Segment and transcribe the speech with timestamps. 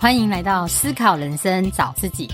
[0.00, 2.28] 欢迎来到思考人生，找自己。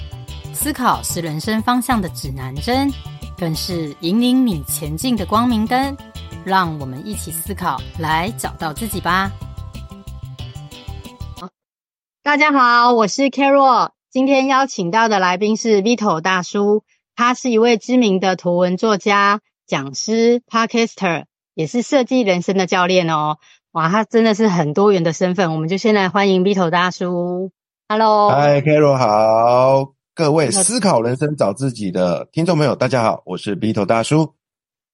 [0.52, 2.92] 思考是人生方向的指南针，
[3.38, 5.96] 更是引领你前进的光明灯。
[6.44, 9.32] 让我们一起思考，来找到自己吧。
[12.22, 13.92] 大家好，我是 Carol。
[14.10, 16.84] 今天邀请到的来宾是 Vito 大叔，
[17.16, 21.24] 他是一位知名的图文作家、讲师、Podcaster，
[21.54, 23.38] 也是设计人生的教练哦。
[23.74, 27.50] 哇，他真的是很多元的身份，我们就先来欢迎 Vito 大叔。
[27.88, 34.34] Hello，嗨，Carol 好，各位思考人生找自己的听众朋友，大家好，我是 Vito 大叔。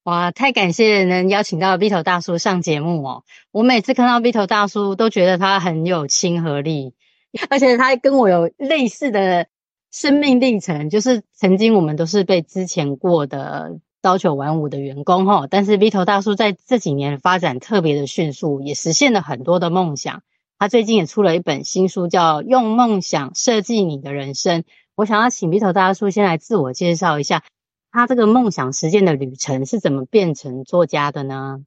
[0.05, 3.24] 哇，太感谢能邀请到 Vito 大叔上节目哦。
[3.52, 6.95] 我每次看到 Vito 大叔，都觉得他很有亲和力，
[7.51, 9.47] 而且他跟我有类似的
[9.93, 13.73] 生命历程，就是曾经我们都是被之前过的。
[14.03, 20.23] 朝九晚五的员工哈，但是 Vito 大叔在这几年发展特别的迅速，也实现了很多的梦想。
[20.59, 24.61] 他最近也出了一本新书，叫《用梦想设计你的人生》。
[24.95, 27.43] 我想要请 Vito 大叔先来自我介绍一下，
[27.91, 31.61] 他这个梦想实践的旅程是怎么变成作家的呢？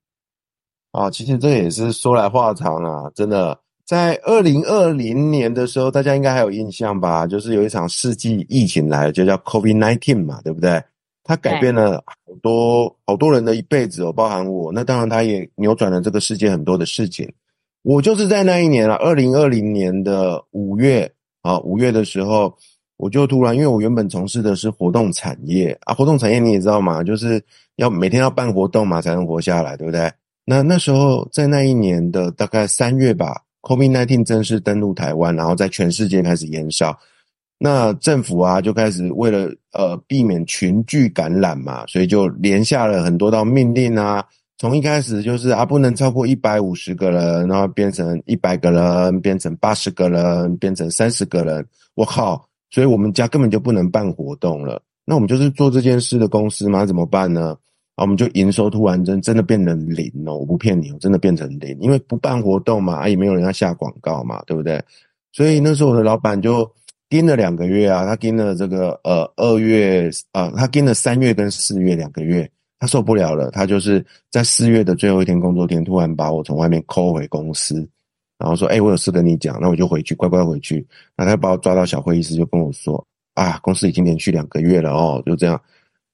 [0.91, 7.27] 啊，其实这也是说来话长啊，真的，在二零二零年的时候，大家应该还有印象吧？
[7.27, 10.83] 就是有一场世纪疫情来，就叫 COVID-19 嘛，对不对？
[11.23, 14.71] 他改变了好多好多人的一辈子哦，包含我。
[14.73, 17.31] 那当然，他也扭转了这个世界很多的事情。
[17.81, 21.09] 我就是在那一年啊，二零二零年的五月
[21.41, 22.53] 啊，五月的时候，
[22.97, 27.43] 我就突然，因为我原本从事的是活动产业啊，活动产业你也知道嘛，就是
[27.77, 30.11] 要每天要办活动嘛，才能活下来，对不对？
[30.45, 36.97] 那那时候在那一年的大概三月吧，COVID-19 正式登陆台湾，然后在全世界开始延烧。
[37.57, 44.25] 那政府啊，就开始为了呃避免群聚感染嘛，所以就连下了很多道命令啊。
[44.57, 51.65] 从一开始就是啊，不能超过一百五十个人，然后变成一百个人，变成八十个人，变成三十个人。
[51.95, 52.45] 我靠！
[52.69, 54.81] 所以我们家根本就不能办活动了。
[55.05, 57.57] 那我们就是做这件事的公司嘛，怎么办呢？
[57.95, 64.83] 啊，我们就营收突然真真的变成零哦，我不骗你，我真的变成零，因为不办活动嘛，啊也没有人要下广告嘛，对不对？
[65.31, 66.69] 所以那时候我的老板就。
[67.13, 77.87] 盯了两个月啊，他盯了这个呃二月啊，他盯了三月跟四月两个月，他受不了了，他就是在四月的最后一天工作天，突然把我从外面 call 回公司，
[78.39, 80.83] 然后说：“哎，我有事跟你讲。”那我就回去，乖乖回去。
[81.15, 85.61] 那他把我抓到小会议室，就跟我说：“啊，公司已经连续两个月了哦，就这样，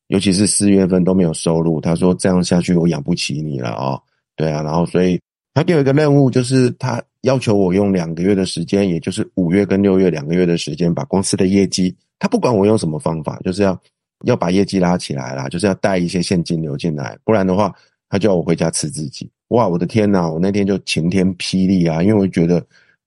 [0.07, 4.03] 尤其是四月份都没有收入。”他说：“这样下去，我养不起你了哦。”
[4.35, 5.17] 对啊，然后所以
[5.53, 7.01] 他给我一个任务，就是他。
[7.23, 13.79] 要求我用两个月的时间，也就是五月跟六月两个月的时间，把公司的业绩，他不管我用什么方法，就是要
[14.25, 17.73] 要把业绩拉起来啦，就是要带一些现金流进来，不然的话，
[18.09, 19.29] 他就要我回家吃自己。
[19.49, 22.65] 哇，我的天呐，我那天就晴天霹雳啊，因为我觉得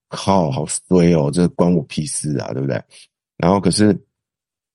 [0.09, 2.79] 靠，好衰哦，这关我屁事啊，对不对？
[3.37, 3.97] 然后可是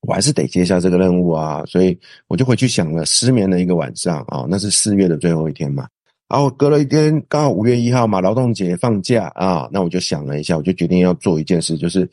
[0.01, 1.97] 我还是得接下这个任务啊，所以
[2.27, 5.87] 我就回去想了，失眠了一个晚上啊，那是四月的最后一天嘛。
[6.29, 12.07] 然后隔了一天，刚好五月一号嘛，劳动节放假啊，那我就想了一下，我就决定要做一件事，就是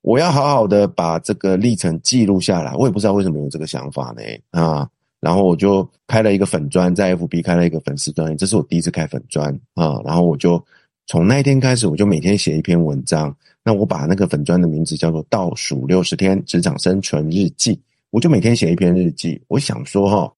[0.00, 2.74] 我要好好的把这个历程记录下来。
[2.74, 4.88] 我也不知道为什么有这个想法呢啊，
[5.20, 10.00] 然后我就开了一个粉专，在 FB 开了一个粉丝专页，这是我第一次开粉专啊。
[10.06, 10.58] 然后我就
[11.06, 13.36] 从那一天开始，我就每天写一篇文章。
[13.62, 17.78] 那我把那个粉专的名字叫做“倒数六十天职场生存日记”，
[18.10, 19.38] 我就每天写一篇日记。
[19.48, 20.32] 我想说哈。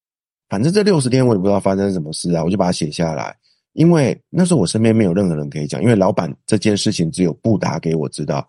[0.53, 3.35] 反正这六十天我也不知道发生什么事啊，我就把它写下来。
[3.73, 8.47] 因为那时候我身边没有任何人可以讲，因为老板这件事情只有布达给我知道，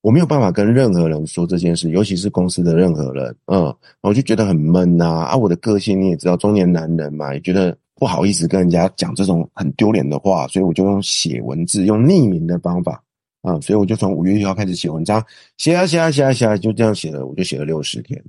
[0.00, 3.34] 我没有办法跟任何人说这件事，尤其是公司的任何人。
[3.46, 13.02] 嗯，我就觉得很闷呐啊，啊，我的个性你也知道，中年男人嘛，也觉得不好意思跟人家讲这种很丢脸的话，所以我就用写文字，用匿名的方法
[13.42, 15.20] 啊，所以我就从五月一号开始写文章，
[15.58, 18.22] 写啊写啊写啊写啊，就这样写了，我就写了六十天。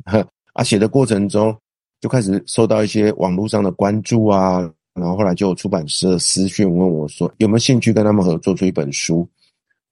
[0.54, 1.56] 啊，写的过程中。
[2.02, 4.60] 就开始受到一些网络上的关注啊，
[4.94, 9.26] 然后后来就有出版社私讯问我说有没有兴趣跟他们合作出一本书。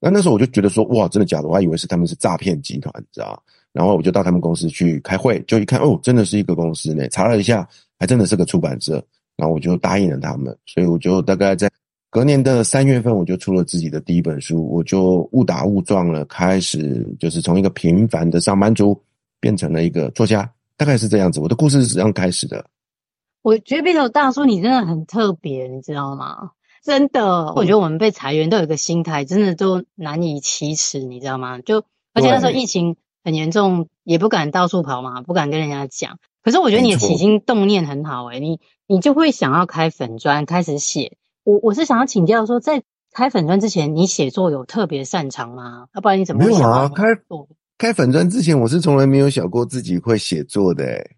[0.01, 1.47] 那那时候我就觉得说哇，真的假的？
[1.47, 3.41] 我还以为是他们是诈骗集团，你知道？
[3.71, 7.07] 然后我就到他们公司去开会，就一看哦，真的是一个公司呢。
[7.09, 7.67] 查了一下，
[7.99, 9.03] 还真的是个出版社。
[9.37, 11.69] 然后我就答应了他们，所以我就大概在
[12.09, 14.67] 隔年的三月份，我就出了自己的第一本书。
[14.69, 18.99] 我就误打误撞了，开始就是从一个平凡的上班族
[19.39, 20.49] 变成了一个作家。
[20.79, 22.65] 大概是这样子，我的故事是这样开始的。
[23.41, 26.51] 我觉得 Vito 大叔你真的很特别，你知道吗？
[26.81, 31.59] 真的，我觉得我们被裁员都有一个心态，真的都难以启齿，你知道吗？
[31.59, 31.83] 就
[32.13, 32.95] 而且那时候疫情
[33.25, 36.17] 很严重，也不敢到处跑嘛，不敢跟人家讲。
[36.41, 41.17] 可是我觉得你的起心动念很好诶、欸、你你就会想要开粉专开始写。
[41.43, 45.87] 我我是想要请教说，在开粉专之前，你写作有特别擅长吗？
[45.93, 46.87] 要不然你怎么会没有啊？
[46.87, 47.03] 开
[47.79, 51.11] 开粉砖之前，我是从来没有想过自己会写作的、欸。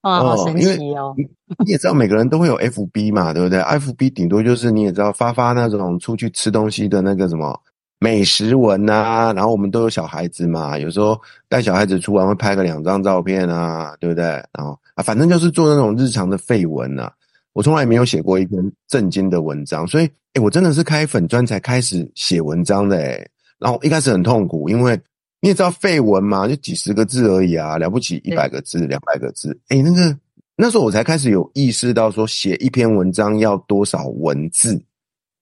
[0.00, 1.14] 啊，好神奇哦！
[1.16, 1.24] 你
[1.64, 7.58] 你也知道，每个人都会有 FB 嘛，对不对？FB 顶多就是你也知道，发发那种出去吃东西的那个什么
[8.00, 11.16] 美食文啊，然后我们都有小孩子嘛，有时候
[11.48, 14.24] 带小孩子出玩会拍个两张照片啊，对不对？
[14.52, 17.10] 然后啊，反正就是做那种日常的废文啊。
[17.52, 23.30] 我从来没有写过一篇正经的文章，所以，诶，我真的是开粉专才开始写文章的，诶。
[23.60, 25.00] 然后一开始很痛苦，因为。
[25.44, 29.54] 你也知道废文嘛，就几十个字而已啊，了不起一百个字、两百个字。
[29.68, 30.18] 诶，那个
[30.56, 34.82] 那时候我才开始有意识到说，写一篇文章要多少文字。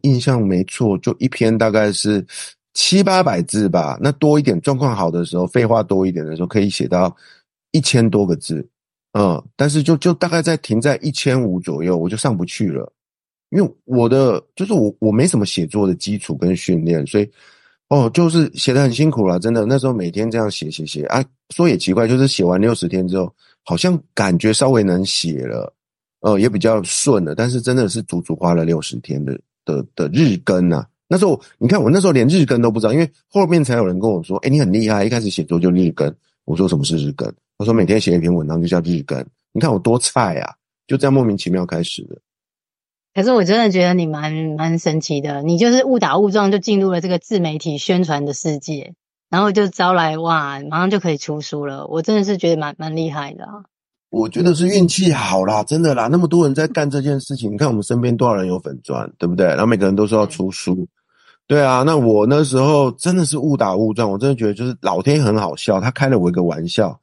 [0.01, 2.27] 印象没错，就一篇大概是
[2.75, 3.97] 七八百字吧。
[4.03, 7.17] 那多一点，状况好的时候，废话多一点的时候，可以写到
[7.71, 8.69] 一千多个字。
[9.13, 12.93] 嗯，但是就就大概在停在一千五左右，我就上不去了。
[13.51, 17.31] 因为我的就是我我没什么写作的基础跟训练，所以。
[17.93, 19.67] 哦，就是写得很辛苦了，真的。
[19.67, 21.23] 那时候每天这样写写写啊，
[21.55, 23.31] 说也奇怪，就是写完六十天之后，
[23.65, 25.71] 好像感觉稍微能写了，
[26.21, 27.35] 呃，也比较顺了。
[27.35, 30.87] 但是真的是足足花了六十天的的的日更呐、啊。
[31.07, 36.11] 那时候你看，我那时候连日更都不知道，因为后面才有人跟我说，哎，你很厉害，一开始写作就日更。
[36.47, 37.31] 我说什么是日更？
[37.59, 39.23] 他说每天写一篇文章就叫日更。
[39.53, 40.51] 你看我多菜啊，
[40.87, 42.17] 就这样莫名其妙开始的。
[43.15, 48.95] 可是我真的觉得你蛮蛮神奇的，你就是误打误撞就进入了这个自媒体宣传的世界，
[49.29, 51.87] 然后就招来哇，马上就可以出书了。
[51.89, 53.53] 我真的是觉得蛮蛮厉害的啊。
[54.09, 59.47] 我觉得是运气好啦，真的啦，那么多人在干这件事情，你看我们身边多少人有粉钻，对不对？
[59.47, 60.87] 然后每个人都说要出书，
[61.47, 61.83] 对啊。
[61.83, 66.99] 那我那时候真的是误打误撞，我真的觉得就是老天很好笑，他开了我一个玩笑。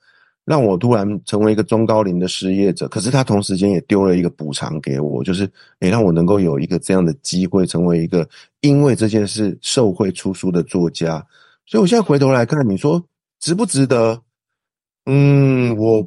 [0.49, 5.47] 让我突然成为一个中高龄的失业者，可是他同时间也丢了一个补偿给我，就是
[5.81, 8.27] 诶让我能够有一个这样的机会，成为一个
[8.61, 11.23] 因为这件事受惠出书的作家。
[11.67, 12.99] 所以我现在回头来看，你说
[13.39, 14.19] 值不值得？
[15.05, 16.03] 嗯，我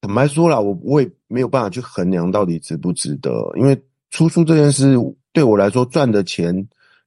[0.00, 3.76] 坦白说啦，我我也没有办法去衡量到底值不值得，因为
[4.10, 4.94] 出书这件事
[5.32, 6.54] 对我来说赚的钱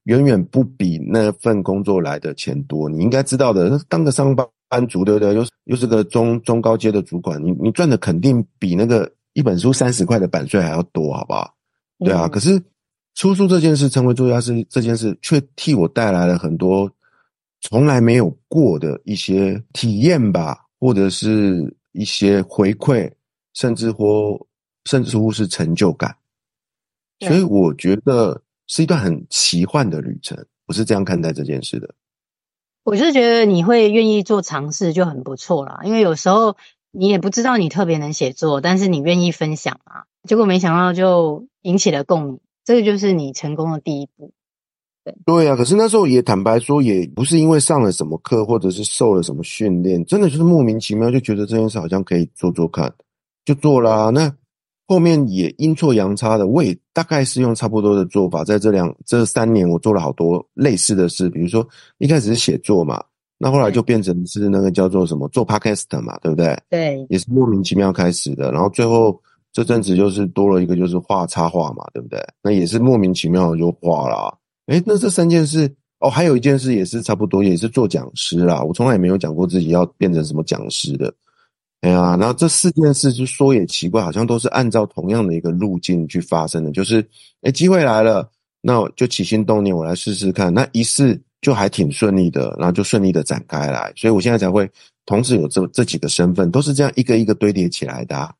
[0.02, 2.86] 远远不比那份工作来的钱多。
[2.86, 4.46] 你应该知道的，当个上班。
[4.70, 5.34] 班主对不对？
[5.34, 11.52] 又是又是个中中高阶的主管，你你赚的肯定比那个一本书三十块的版税还要多，好不好？
[11.98, 12.26] 对啊。
[12.26, 12.62] 嗯、可是
[13.16, 16.90] 出书这件事，成为作家是这件事，却替我带来了很多
[17.60, 23.10] 从来没有过的一些体验吧，或者是一些回馈，
[23.54, 24.46] 甚至或
[24.84, 26.16] 甚至乎是成就感。
[27.18, 31.92] 所以我觉得是一段很奇幻的旅程，我是这样看待这件事的。
[32.82, 36.56] 我是觉得你会愿意做尝试就很不错啦，因为有时候
[36.90, 44.32] 你也不知道你特别能写作，但是你愿意分享啊，结果没想到就引起了共鸣，这个就是你成功的第一步。
[45.04, 52.92] 对对啊，可是那时候也坦白说，也不是因为上了什么课或者是受了什么训练，真的就是莫名其妙就觉得这件事好像可以做做看，
[53.44, 54.10] 就做啦。
[54.10, 54.34] 那。
[54.90, 61.30] 后面也阴错阳差的，我也大概是用差不多的做法，在这两这三年，我做了好多类似的事。
[61.30, 61.64] 比如说
[61.98, 63.00] 一开始是写作嘛，
[63.38, 66.60] 那后来就变成是那个叫做什么做 podcast 嘛，对不对？
[66.68, 68.50] 对，也是莫名其妙开始的。
[68.50, 69.16] 然后最后
[69.52, 72.18] 这阵子就是多了一个就是画插画嘛，对不对？
[72.42, 74.36] 那也是莫名其妙的就画了。
[74.66, 78.60] 诶，那这三件事哦，还有一件事也是差不多，也是做讲师啦。
[78.64, 81.14] 我从来也没有讲过自己要变成什么讲师的。
[81.82, 87.02] 哎呀，然后这四件事就说也奇怪，好像都是按照同样的一个路径去发生的，就是，
[87.40, 94.70] 哎，机会来了，那我就起心动念，我来试试看，那一试就还挺顺利的，然后就顺利的展开来，所以我现在才会
[95.06, 98.34] 同时有这这几个身份，都是这样一个一个堆叠起来的啊。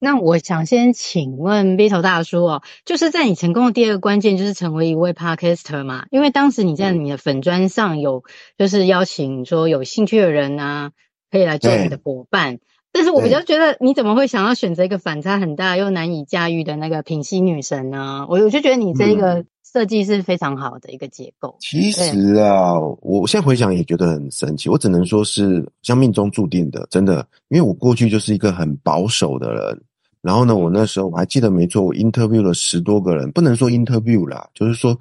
[0.00, 6.06] 那我想先请问 Vito 大叔哦，就是在你成功的第二个关键就是成为一位 Podcaster 嘛？
[6.10, 8.24] 因为当时你在你的粉砖上有
[8.58, 10.90] 就是邀请说有兴趣的人啊，
[11.30, 12.58] 可以来做你的伙伴。
[12.92, 18.26] 但是我比较觉得，你怎么会想要选择一个反差很大又难以驾驭的那个品系女神呢？
[18.28, 21.56] 我我就觉得你这一个设计是非常好的一个结构。
[21.58, 24.68] 其实啊，我现在回想也觉得很神奇。
[24.68, 27.26] 我只能说是像命中注定的，真的。
[27.48, 29.80] 因为我过去就是一个很保守的人。
[30.20, 34.96] 然后呢，我那时候我还记得没错，我 interview 了十多个人，不能说 interview 啦，就是说，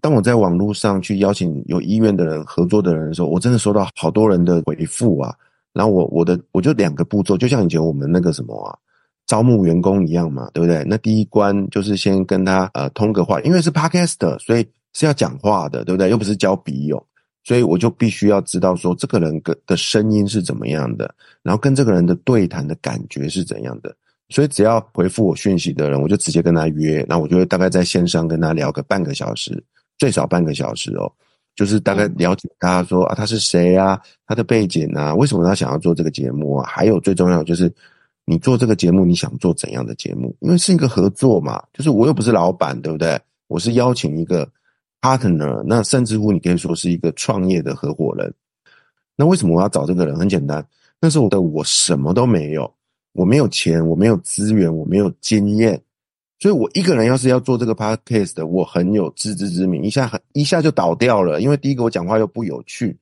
[0.00, 5.34] 当我在网络上去邀请有意愿的人合作的人的时候，我真的收到好多人的回复啊。
[5.72, 8.76] 然后我我的我就两个步骤，就像以前我们那个什么啊，
[9.26, 10.84] 招募员工一样嘛，对不对？
[10.86, 16.10] 那第一关就是先跟他呃通个话，因为是 Podcast，所以是要讲话的，对不对？
[16.10, 17.04] 又不是交笔友，
[17.44, 23.94] 所以我就必须要知道说这个人的的声音是怎么样的，然后跟这个人的对谈的感觉是怎样的。
[24.28, 29.62] 所以只要回复我讯息的人，我就直接跟他约，然后我就会大概在线上跟他聊个半个小时，
[29.98, 31.12] 最少半个小时哦，
[31.54, 36.66] 就是大概了解他说啊，他是谁啊，他的背景啊，为什么他想要做这个节目啊？
[36.66, 37.72] 还有最重要就是
[38.24, 40.34] 你做这个节目，你想做怎样的节目？
[40.40, 43.20] 因为是一个合作嘛，就是我又不是老板，对不对？
[43.48, 44.48] 我是邀请一个
[45.00, 48.32] partner，那甚至乎你可以说是一个创业的合伙人。
[49.14, 50.16] 那为什么我要找这个人？
[50.16, 50.66] 很简单，
[50.98, 52.72] 那时候的我什么都没有，
[53.12, 55.78] 我没有钱，我没有资源，我没有经验。
[56.42, 61.40] 所以，我一个人要是要做这个 podcast，我很有自知之明，一下很一下就倒掉了。
[61.40, 62.92] 因为第一个，我讲话又不有趣；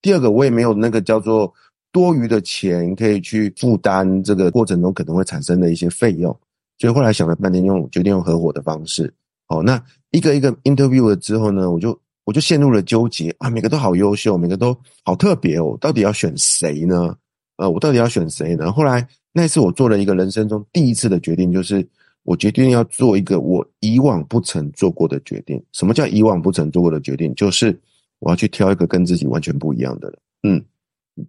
[0.00, 1.52] 第二个，我也没有那个叫做
[1.90, 6.30] 多余的钱可以去负担这个过程中可能会产生的一些费用。
[6.78, 9.12] 所以后来想了半天，用决定用合伙的方式。
[9.48, 9.82] 哦，那
[10.12, 14.72] 一个一个 interview 了之后呢，我就我就陷入了纠结啊，每个都好优秀，每个都
[15.04, 17.12] 好特别哦，到底要选谁呢？
[17.56, 18.70] 呃，我到底要选谁呢？
[18.70, 21.84] 后来那一次，我做了一个人生中第一次的决定，就是。
[22.24, 25.62] 我决定要做一个我以往不曾做过的决定。
[25.72, 27.34] 什么叫以往不曾做过的决定？
[27.34, 27.78] 就是
[28.18, 30.18] 我要去挑一个跟自己完全不一样的人。
[30.42, 30.64] 嗯，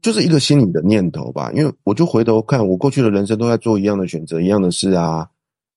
[0.01, 1.51] 就是一个心理的念头吧。
[1.53, 5.27] 因为我就回头看，我过去的人生都在做一样的选择，一样的事啊。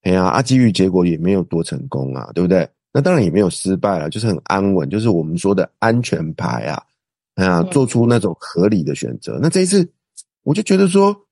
[0.03, 2.69] 哎呀，啊，机遇结果也没有多成功啊，对不对？
[2.93, 6.81] 那当然也没有失败啊，就是很安稳，就是我们说的安全牌啊。
[7.35, 9.41] 哎呀，做出那种合理的选择。
[9.43, 9.89] 那这一次，
[10.45, 11.25] 我就觉得说。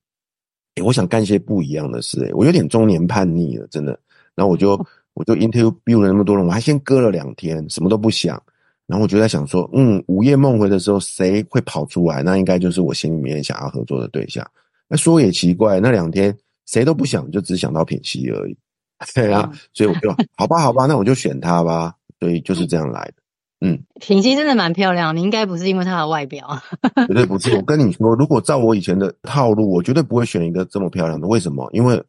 [0.77, 3.99] 欸、我想干一些不一样的事，欸，我有点中年叛逆了，真的。
[4.35, 4.79] 然后我就
[5.13, 8.41] 我就 interview 了那么多人，我还先搁了两天，什么都不想。
[8.85, 12.23] 然后我就在想说，嗯，午夜梦回的时候，谁会跑出来？
[12.23, 14.49] 那应该就是我心里面想要合作的对象。
[14.87, 16.33] 那说也奇怪，那两天
[16.67, 18.57] 谁都不想，就只想到品溪而已。
[19.13, 21.93] 对啊，所以我就好吧，好吧，那我就选他吧。
[22.19, 23.16] 所以就是这样来的。
[23.59, 26.61] 嗯，品溪真的蛮漂亮，你应该不是因为她的外表，
[27.07, 27.55] 绝对不是。
[27.55, 31.27] 我跟你说，如果照我以前的套路，我绝对不会选一个这么漂亮的。
[31.27, 31.67] 为什么？
[31.73, 31.99] 因为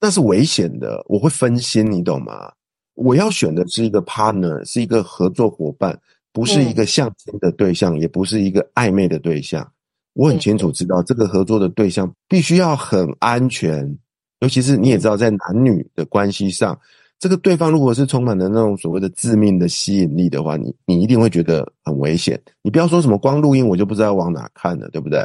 [0.00, 2.50] 那是危险的，我会分心，你懂吗？
[2.94, 5.98] 我要选的是一个 partner，是一个合作伙伴，
[6.32, 9.70] 不是一个相亲的对象，嗯、也不是一个暧昧的对象。
[10.14, 13.98] 我很清楚知道，这个合作的对象必须要很安全，
[14.38, 16.78] 尤其是你也知道，在男女的关系上。
[17.20, 22.40] 这个对方如果是充满了那种所谓的致命的吸引力的话，你你一定会觉得很危险。
[22.62, 25.20] 你不要说什么光录音我就不知道往哪看了，对不对？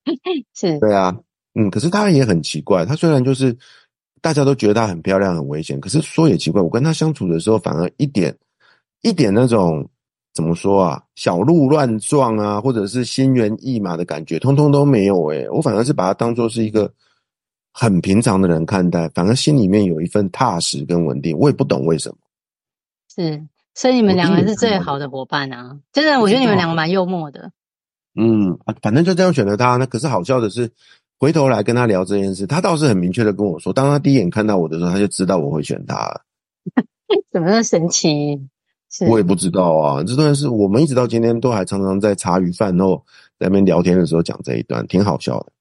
[0.56, 1.14] 是，对啊，
[1.54, 1.70] 嗯。
[1.70, 3.54] 可是他也很奇怪，他虽然就是
[4.22, 8.34] 大家都觉得他很漂亮、很危险，可是说也奇怪，我跟他相处的时候反而一点
[9.02, 9.86] 一点那种
[10.32, 15.46] 怎么说啊，小鹿乱撞啊，或者是心猿意马的感觉，通通都没有诶。
[15.50, 16.90] 我反而是把他当做是一个。
[17.76, 21.36] 很平常的人看待，反而心里面有一份踏实跟稳定。
[21.36, 22.16] 我也不懂为什么。
[23.12, 25.76] 是，所以你们两个是最好的伙伴啊！
[25.92, 27.50] 真的，我觉得你们两个蛮幽默的。
[28.14, 29.76] 嗯，反正就这样选择他。
[29.76, 30.70] 那可是好笑的是，
[31.18, 36.22] 回头来跟他聊这件事，他倒是很明确的跟我说，当他第一眼看到我的时候，他就知道我会选他了。
[37.32, 38.40] 怎么那么神奇？
[39.08, 40.04] 我也不知道啊。
[40.04, 43.04] 这段是我们一直到今天都还常常在茶余饭后
[43.40, 45.52] 在那边聊天的时候讲这一段，挺好笑的。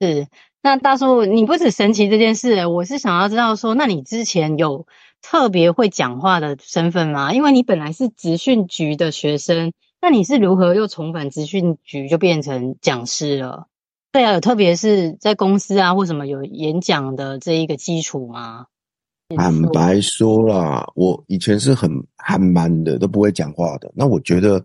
[0.00, 0.26] 是。
[0.64, 4.86] 那大叔，你不止神奇这件事，我是想要知道说，那你之前有
[5.20, 7.34] 特别会讲话的身份吗？
[7.34, 13.66] 因为你本来是职训局的学生，那你是如何又重返职训局就变成讲师了？
[14.10, 18.64] 对啊，有特别是在公司啊或什么有演讲的这一个基础吗？
[19.36, 23.92] 坦白说啦，我以前是很憨慢的，都不会讲话的。
[23.94, 24.64] 那我觉得。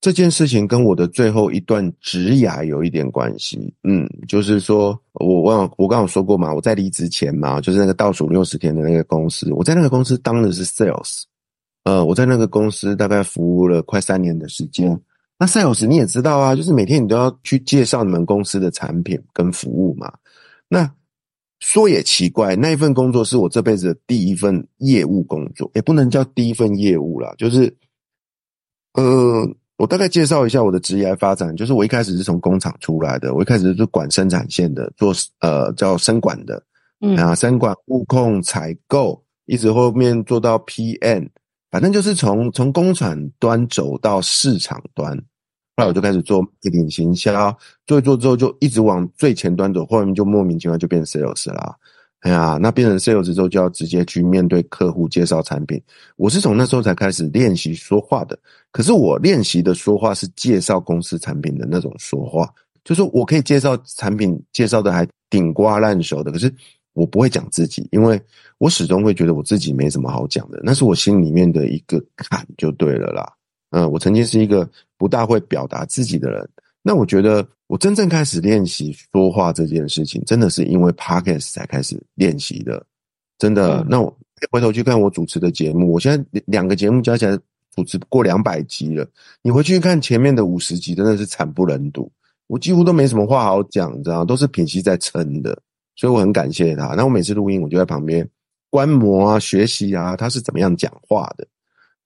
[0.00, 11.24] 这件事情跟我的最后一段职涯有一点关系，嗯，就是说我我我刚刚有说过嘛，我在离职前嘛，就是那个倒数六十天的那个公司，我在那个公司当的是 sales，
[11.84, 14.98] 呃，我在那个公司大概服务了快三年的时间。
[15.38, 20.10] 那 sales 你也知道啊，就是每天你都要去介绍你们公司的产品跟服务嘛。
[20.66, 20.90] 那
[21.58, 27.76] 说也奇怪，那一份工作是我这辈子的第一份业务工作，也不能叫第一份业务啦，就是
[28.94, 29.46] 呃。
[29.80, 36.62] 我大概介绍一下我的职业发展，就是我一开始是从工厂出来的，我一开始是管生产线的，做呃叫生管的，
[37.00, 41.30] 嗯啊，生管、物控、采购，一直后面做到 PM，
[41.70, 45.16] 反正就是从从工厂端走到市场端，
[45.76, 47.56] 后来我就开始做一点行销，
[47.86, 51.74] 做一做之后就一直往最前端走，后面就莫名其妙就变 sales 啦。
[52.20, 55.80] 哎呀，那变成 sales 之后就要直接去面对客户介绍产品。
[56.16, 58.38] 我是从那时候才开始练习说话的。
[58.72, 62.52] 可是我练习的说话是介绍公司产品的那种说话，
[62.84, 66.30] 就是我可以介绍产品，介绍的还顶瓜烂熟的。
[66.30, 66.52] 可是
[66.92, 68.20] 我不会讲自己，因为
[68.58, 73.32] 我始终会觉得我自己没什么好讲的，那是我心里面的一个坎就对了啦。
[73.70, 76.46] 嗯，我曾经是一个不大会表达自己的人。
[76.82, 82.84] 那我觉得我真正开始练习说话这件事情，真的是因为 Podcast 才开始练习的。
[83.38, 84.14] 真的，那我
[84.50, 87.38] 回头去看我主持的节目，我现在两个节目加起来
[87.74, 89.06] 主持过两百集了，
[89.42, 92.10] 你回去看前面的五十集，真的是惨不忍睹。
[92.46, 95.56] 我几乎都没什么话好讲，你知道，都是品熙在撑的，
[95.94, 96.88] 所以我很感谢他。
[96.96, 98.28] 那我每次录音，我就在旁边
[98.70, 101.46] 观摩啊、学习啊，他是怎么样讲话的。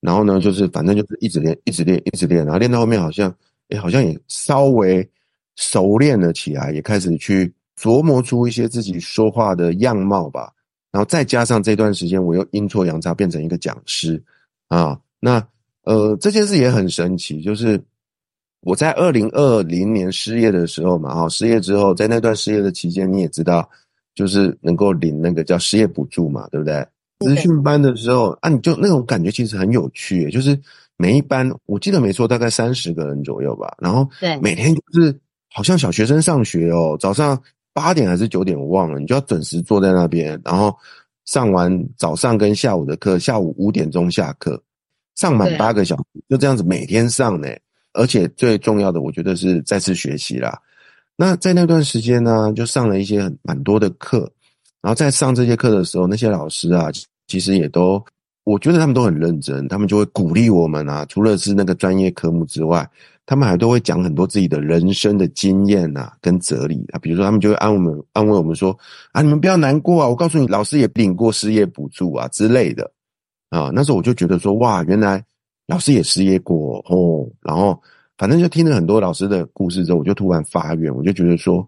[0.00, 3.34] 然后呢，就是反正就是一直练，一直练，一直练，然后练到后面好像，
[3.70, 5.08] 诶，好像也稍微
[5.56, 10.52] 熟练了起来，也开始去琢磨出一些自己说话的样貌吧。
[10.92, 14.22] 然后再加上这段时间，我又阴错阳差变成一个讲师
[14.68, 14.98] 啊。
[15.18, 15.44] 那
[15.82, 17.82] 呃，这件事也很神奇，就是
[18.60, 23.68] 我在二零二零年失业的时候嘛，哈，失业之后，在那段失业的期间，你也知道，
[24.14, 26.86] 就是能够领那个叫失业补助嘛，对不对？
[27.20, 30.58] 资讯班的时候啊，你就那种感觉其实很有趣，就是
[30.96, 33.74] 每一班我记得没错，大概三十个人左右吧。
[33.78, 35.18] 然后对，每天就是
[35.52, 37.40] 好像小学生上学哦，早上
[37.72, 40.76] 八点还是九点我忘了，你就要准时坐在那边，然后
[41.24, 44.62] 上完早上跟下午的课，下午五点钟下课，
[45.16, 47.48] 上满八个小时，就这样子每天上呢。
[47.96, 50.60] 而且最重要的，我觉得是再次学习啦。
[51.16, 54.28] 那在那段时间呢，就上了一些很蛮多的课。
[54.82, 56.88] 然后在上这些课的时候，那些老师啊，
[57.28, 58.04] 其实也都，
[58.44, 61.04] 我觉得他们都很认真，他们就会鼓励我们啊。
[61.06, 62.86] 除了是那个专业科目之外，
[63.24, 66.98] 他们还都会讲很多自己的人生的经验啊，跟哲理啊。
[66.98, 68.78] 比如说，他们就会安慰我们，安慰我们说
[69.12, 72.90] 啊，你们不要难过啊，我告诉你，老师也领过失业补助啊之类的
[73.48, 73.70] 啊。
[73.72, 75.24] 那时候我就觉得说，哇，原来
[75.66, 77.26] 老师也失业过哦。
[77.40, 77.80] 然后
[78.18, 81.66] 反正就听了很多老师的故事之后，我就突然发愿，我就觉得说。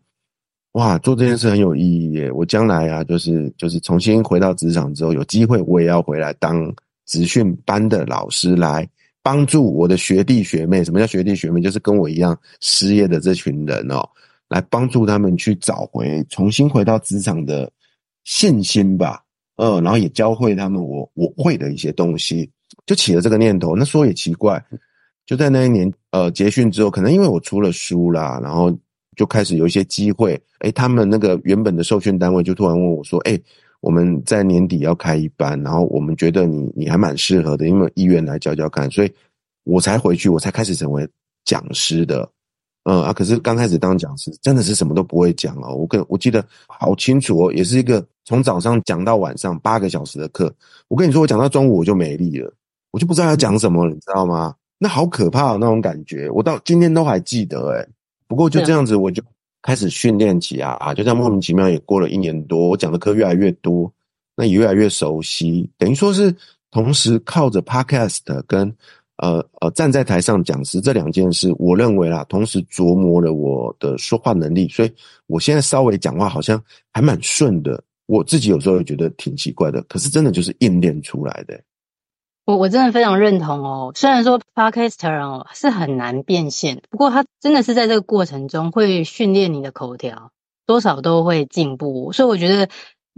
[0.76, 2.30] 哇，做这件事很有意义耶！
[2.30, 6.70] 我将来啊，就是就是重新回到职场之后，有机会我也要回来当
[7.06, 8.86] 职训班的老师，来
[9.22, 10.84] 帮助我的学弟学妹。
[10.84, 11.62] 什么叫学弟学妹？
[11.62, 14.06] 就是跟我一样失业的这群人哦，
[14.50, 17.72] 来帮助他们去找回重新回到职场的
[18.24, 19.22] 信心吧。
[19.56, 22.50] 嗯，然后也教会他们我我会的一些东西，
[22.84, 23.74] 就起了这个念头。
[23.74, 24.62] 那说也奇怪，
[25.24, 28.70] 就在那一年呃结训之后，可能因为我出了书啦，然后。
[29.16, 33.42] 就开始有一些机会，诶，他们那个原本的授权单位就突然问我说：“诶，
[33.80, 39.12] 我们在年底要开一班，然后我们觉得你你还蛮适合的，有没有意愿来教教看？”所以，
[39.64, 41.08] 我才回去，我才开始成为
[41.44, 42.28] 讲师的。
[42.84, 45.74] 嗯啊，可是刚开始当讲师，真的是什么都不会讲哦。
[45.74, 50.54] 我跟我记得好清楚哦，也是一个从早上讲到晚上八个小时的课。
[50.86, 52.52] 我跟你说，我讲到中午我就没力了，
[52.92, 54.54] 我就不知道要讲什么，你知道吗？
[54.78, 57.88] 那好可怕的那种感觉，我到今天都还记得诶。
[58.28, 59.22] 不过就这样子，我就
[59.62, 63.92] 开始训练起啊，就这样莫名其妙也过了一年多，我讲的课越来越多，
[64.36, 66.34] 那也越来越熟悉，等于说是
[66.70, 68.72] 同时靠着 Podcast 跟
[69.16, 74.92] 呃呃站在台上讲师这两件事，我认为啦，同时琢磨了我的说话能力，所以
[75.26, 76.62] 我现在稍微讲话好像
[76.92, 81.60] 还蛮顺的，我自己有时候也觉得挺奇怪的，可是真的就是硬练出来的。
[82.46, 90.30] 我我真的非常认同哦，虽然说 Podcaster 哦是很难变现，不过他真的是在这个过程中会训练你的口条，
[90.64, 92.12] 多少都会进步。
[92.12, 92.68] 所以我觉得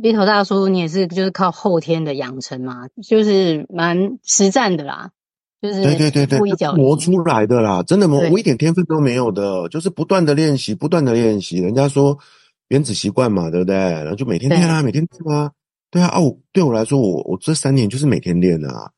[0.01, 5.11] Vito 大叔你也是就是靠后天的养成嘛，就是蛮实战的啦，
[5.61, 6.39] 就是对对对对，
[6.75, 11.59] 磨出来的啦，真的磨，我一点天分都没有的，就是不断的练习，不断的练习。
[11.59, 12.17] 人家说
[12.69, 13.77] 原子习惯嘛，对不对？
[13.77, 15.53] 然后就每天练啊，每天练啊，
[15.91, 18.91] 对啊，哦，对我来说，我我这三年就是每天练啊。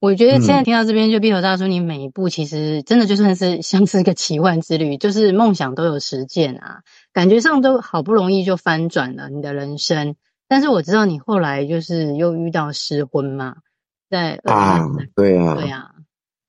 [0.00, 6.80] 我觉得现在听到这边，就 Vito 大叔，你每一步其实真的就算是 像是一个奇幻之旅，就是梦想都有实践啊，
[7.12, 10.16] 感觉上都好不容易就翻转了你的人生。
[10.48, 13.56] 但是我知道你后来就是又遇到失婚嘛，
[14.08, 15.90] 在啊，对啊，对啊，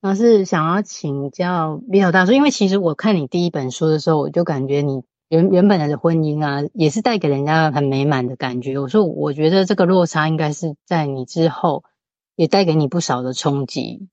[0.02, 8.80] 那是想要请教 Vito 大叔，因为其实我看你第一本书的时候，我就感觉你原原本的婚姻啊，也是带给人家很美满的感觉。
[8.80, 11.84] 我说，我觉得这个落差应该是在你之后。
[12.42, 14.08] 也带给你不少的冲击，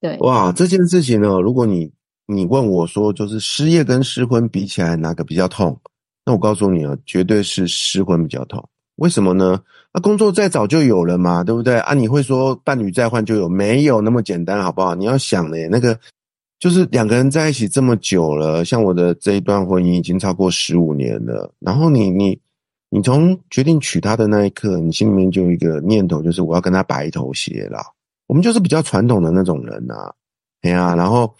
[0.00, 0.16] 对。
[0.20, 1.92] 哇，这件事情呢，如果你
[2.26, 5.78] 你问我说，就是失业跟失婚比起来哪个比较痛？
[6.24, 8.66] 那我告诉你啊，绝对是失婚比较痛。
[8.94, 9.60] 为什么呢？
[9.92, 11.76] 那工作再早就有了嘛，对不对？
[11.80, 13.46] 啊，你会说伴侣再换就有？
[13.50, 14.94] 没有那么简单，好不好？
[14.94, 16.00] 你要想呢，那个
[16.58, 22.40] 就是两个人在一起这么久了，像我的这一段婚姻已经超过十五年了，然后你你。
[22.96, 27.82] 你从决定娶她的那一刻，你心里面就有一个念头，就是我要跟她白头偕老。
[28.26, 30.10] 我们就是比较传统的那种人呐，
[30.62, 31.30] 哎呀，然后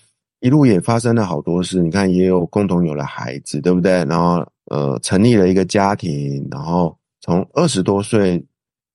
[0.40, 1.80] 一路也发生了好多事。
[1.80, 4.04] 你看，也有共同有了孩子，对不对？
[4.04, 8.44] 然后呃，成立了一个家庭，然后从二十多岁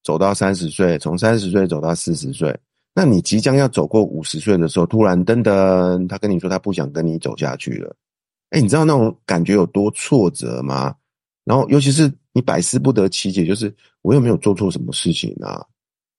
[0.03, 2.55] 走到三十岁，从三十岁走到四十岁。
[2.93, 7.95] 那你即将要走过五十岁的时候，突然噔噔，他跟你说他不想跟你走下去了。
[8.51, 10.93] 哎，你知道那种感觉有多挫折吗？
[11.51, 12.09] 然后尤其是。
[12.33, 15.61] 你百思不得其解，就是我又没有做错什么事情啊，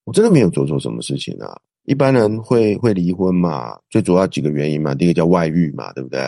[0.04, 1.58] 我真的没有做错什么事情啊。
[1.84, 6.20] 一般人会会离婚嘛，最主要几个原因嘛，第一个叫外遇嘛，对不对？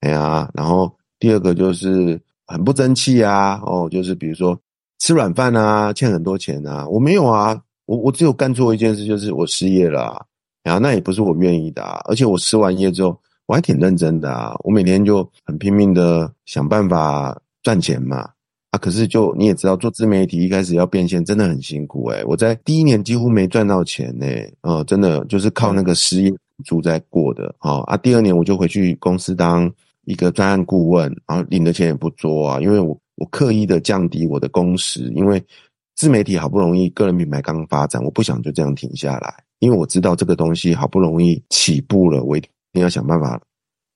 [0.00, 4.58] 哎呀，然后第二个就是很不争气啊，哦，就是比如说
[4.98, 10.24] 吃软饭啊，欠很多钱啊，我没有啊，我我只有干错一件事，就是我失业了啊，
[10.62, 18.26] 然后那也不是我愿意的啊，而且我失完业之后，我还挺认真的啊，我每天就很拼命的想办法赚钱嘛。
[18.78, 27.80] 可是就你也知道，做自媒体一开始要变现真的很辛苦诶、我在第一年几乎没赚到钱呢、欸，呃，真的就是靠那个失业补助在过的啊。
[27.86, 29.70] 啊，第二年我就回去公司当
[30.04, 35.42] 一个专案顾问，然后领的钱也不多啊，因为我我刻意的降低我的工时，因为
[35.94, 42.40] 自媒体好不容易个人品牌刚发展，我不想就这样停下来，因为我知道这个东西好不容易起步了，我一
[42.72, 43.40] 定要想办法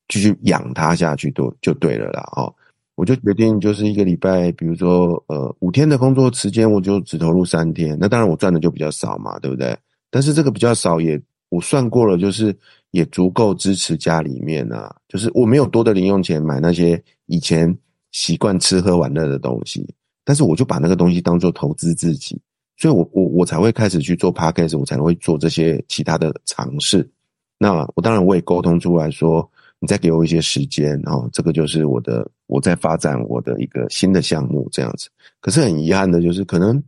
[0.09, 2.53] 继续养它下去，都就对了啦，哦。
[2.95, 7.97] 我就决定，就是一个礼拜，比如说，呃，五天的工作时间，我就只投入三天。
[7.99, 9.75] 那当然，我赚的就比较少嘛，对不对？
[10.11, 12.55] 但是这个比较少也，我算过了，就是
[12.91, 14.95] 也足够支持家里面啊。
[15.09, 17.75] 就是我没有多的零用钱买那些以前
[18.11, 19.89] 习惯吃喝玩乐的东西，
[20.23, 22.39] 但是我就把那个东西当做投资自己，
[22.77, 27.09] 所以我我我才会开始去做 podcast，我才会做这些其他的尝试。
[27.57, 29.51] 那我当然我也沟通出来说。
[29.83, 35.09] 你再给我一些时间，然后这个就是我的，我在发展我的一个新的项目这样子。
[35.41, 36.81] 可是很遗憾的就是，可能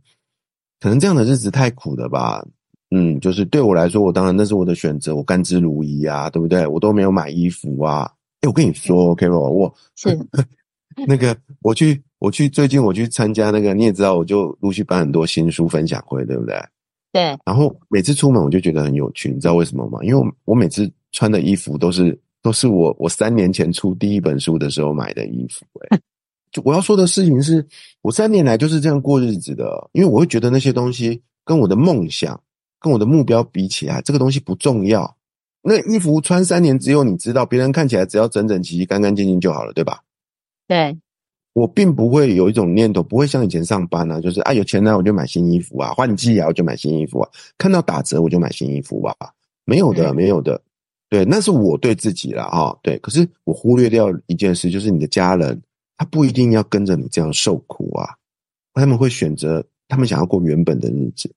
[0.79, 2.41] 可能这样的日子太苦了吧？
[2.91, 6.65] 嗯，就是对我来说，我当然那是我的选择，我甘之如饴啊，对不对？
[6.65, 8.09] 我都没有买衣服啊。
[8.39, 10.17] 哎，我跟你说，Carol，我是
[11.05, 16.55] 那个我去我去最近我去参加那个，你也知道，我就陆续办很多新书分享会，对不对？
[17.11, 17.37] 对。
[17.45, 19.99] 然后每次出门我就觉得很有趣，你知道为什么吗？
[20.01, 22.17] 因为我我每次穿的衣服都是。
[22.45, 25.99] 都是我我三年前出第一本书的时候买的衣服，欸，
[26.51, 27.65] 就我要说的事情是，
[28.03, 32.39] 我三年来就是这样过日子的，因为我会觉得那些东西跟我的梦想、
[32.79, 35.17] 跟我的目标比起来，这个东西不重要。
[35.63, 40.01] 那衣服穿三年，只有你知道，别人看起来只要整整齐齐、干干净净就好了，对吧？
[40.67, 40.95] 对，
[41.53, 49.15] 我并不会有一种念头，不会像以前上班啊，就是啊有钱呢我就买新衣服啊，换季啊我就买新衣服啊，看到打折我就买新衣服吧，
[49.65, 50.61] 没有的，没有的。
[51.09, 52.75] 对，那是我对自己了啊。
[52.81, 55.61] 对，可是我忽略掉一件事，就是你的家人，
[55.97, 58.09] 他不一定要跟着你这样受苦啊，
[58.73, 61.31] 他们会选择他们想要过原本的日子。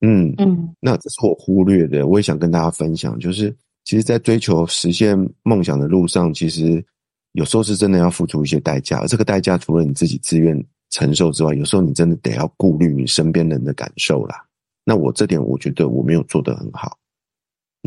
[0.00, 6.84] 嗯嗯，那这是我忽略的，我也想跟大家分享，就是其实，在追求实现梦想的路上，其实
[7.32, 14.44] 有时候是真的要付出一些代价，而这个代价除了你自己自愿承受之外，有时候你真的得要顾虑你身边人的感受啦。
[14.84, 16.98] 那我这点，我觉得我没有做得很好。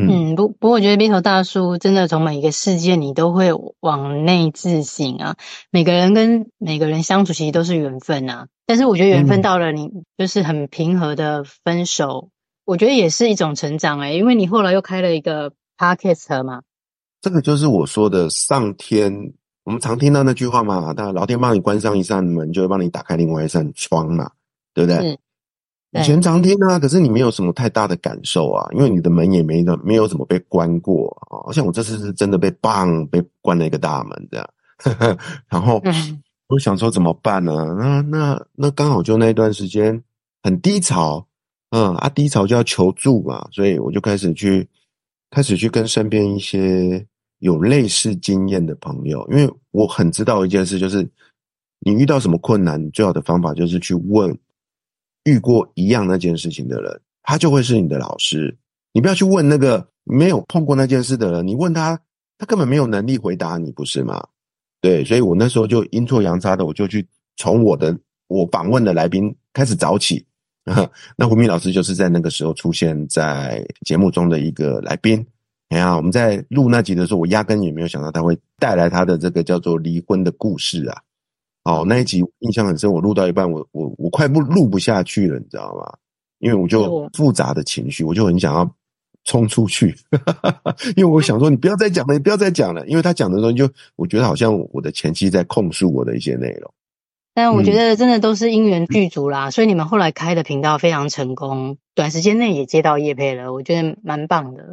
[0.00, 5.34] 嗯，不不过我觉得 Vito 大叔真的从每一个事件你都会往内自省啊。
[5.72, 12.30] 每个人跟每个人相处其实都是缘分啊，但是我觉得缘分到了，你就是很平和的分手，嗯、
[12.64, 16.62] 我觉得也是一种成长诶、欸、因为你后来又开了一个 Podcast 嘛。
[17.20, 19.32] 这个就是我说的上天，
[19.64, 24.30] 我们常听到那句话嘛，当然老天帮你关上一扇门，就会帮你打开另外一扇窗嘛，
[24.72, 25.18] 对不对？
[25.92, 31.48] 以前常听啊，可是你没有什么太大的感受啊，因为你的门也没没有怎么被关过啊。
[31.50, 34.46] 像我这次是真的被棒被关了一个大门这样，
[35.48, 35.80] 然后
[36.48, 37.74] 我想说怎么办呢？
[37.78, 40.02] 那那那刚好就那段时间
[40.42, 41.26] 很低潮，
[41.70, 44.68] 嗯啊低潮就要求助嘛，所以我就开始去
[45.30, 47.06] 开始去跟身边一些
[47.38, 51.08] 有类似经验的朋友，因为我很知道一件事，就是
[51.80, 54.38] 你遇到什么困难，最好的方法就是去问。
[55.28, 58.56] 遇过一样那件事情的人，他就会是你的老师。
[58.94, 62.00] 你不要去问那个没有碰过那件事的人，你问他，
[62.38, 64.26] 他根本没有能力回答你，不是吗？
[64.80, 67.96] 对，所以我那时候就阴错阳差的，我就去从我的
[68.28, 70.24] 我访问的来宾开始找起。
[71.16, 75.24] 那胡明老师就是在那个时候出现在节目中的一个来宾。
[75.68, 81.02] 哎呀，我们在录那集的时候，我压根也没有想到他会带来他的这个叫做离婚的故事啊。
[81.68, 85.98] 哦，那一集印象很深，我录到一半，我我我快不录不下去了，你知道吗？
[86.38, 88.66] 因为我就复杂的情绪，我就很想要
[89.24, 89.94] 冲出去，
[90.96, 96.72] 因为我想说，你不要再讲了，你不要再讲了，因为他讲的时候就我觉得好像我的前妻在控诉我的一些内容。
[97.34, 104.64] 但我觉得真的都是因缘具足啦，嗯、所以你们后来开的频道非常成功，短时间内也接到叶配了，我觉得蛮棒的。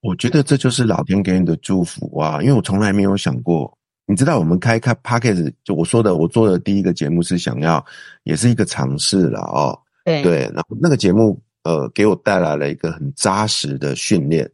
[0.00, 3.76] 我觉得这就是老天给你的祝福啊，因为我从来没有想过。
[4.10, 7.84] 你知道我们开开 Podcast 就我说的，我做的第一个节目是想要，
[8.24, 9.78] 也是一个尝试了哦。
[10.04, 14.50] 对对，然后那个节目呃，给我带来了一个很扎实的训练，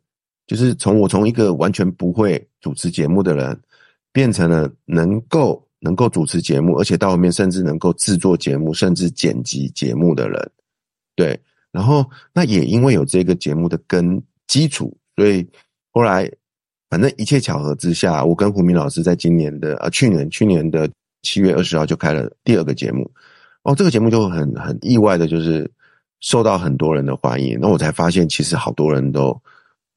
[0.46, 3.58] 就是从我从一个完全不会主持节目的人，
[4.12, 10.50] 变成了能够能够主持节目，而且到后面甚至能够制作节目，甚至剪辑节目的人。
[11.14, 11.40] 对，
[11.72, 15.48] 然后那也因为有这个节目的根基础，所以
[15.92, 16.30] 后来
[16.88, 20.88] 反正一切巧合之下，我跟胡明老师在今年的呃去年去年的
[21.22, 23.10] 七月二十号就开了第二个节目。
[23.62, 25.68] 哦，这个节目就很很意外的，就是
[26.20, 27.58] 受到很多人的欢迎。
[27.60, 29.36] 那我才发现，其实好多人都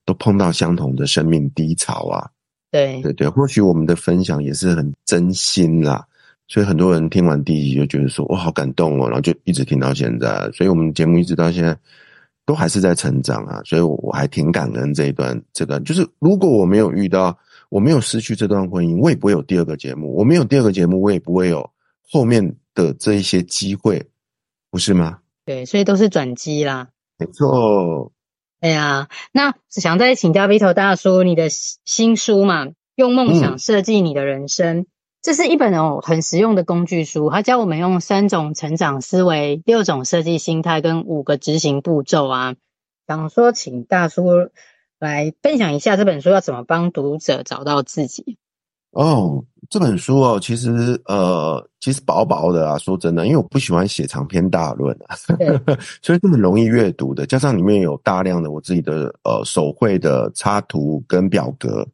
[0.05, 2.27] 都碰到相同的生命低潮啊。
[2.71, 6.03] 对对对，或许我们的分享也是很真心啦，
[6.47, 10.49] 所以很多人听完第一集就觉得说，哇，好感动哦，然后就一直听到现在。
[10.51, 11.77] 所以我们节目一直到现在
[12.49, 15.39] 都还是在成长啊，所以我我还挺感恩这一段。
[15.53, 17.37] 这段就是如果我没有遇到，
[17.69, 20.15] 我没有失去这段婚姻，我也不会有第二个节目。
[20.15, 21.69] 我没有第二个节目，我也不会有
[22.09, 22.55] 后面。
[22.75, 24.07] 的这一些机会，
[24.71, 25.19] 不是吗？
[25.43, 26.89] 对，所以都是转机啦。
[27.17, 28.13] 没错。
[28.61, 34.85] 哎呀，那想再请教 Vito 大叔，你的新书嘛，用梦想设计你的人生，嗯、
[35.21, 42.55] 这是一本哦很实用的工具书，它教我们用三种成长思维、六种设计心态跟五个执行步骤啊。
[43.07, 44.23] 想说，请大叔
[44.99, 48.37] 来分享一下这本书要怎么帮读者找到自己。
[48.91, 52.77] 哦，这本书哦，其实呃，其实薄薄的啊。
[52.77, 55.15] 说真的，因为我不喜欢写长篇大论啊，
[56.01, 57.25] 所以这么容易阅读的。
[57.25, 61.87] 加上里面有大量的我自己的呃手绘的插图跟表格，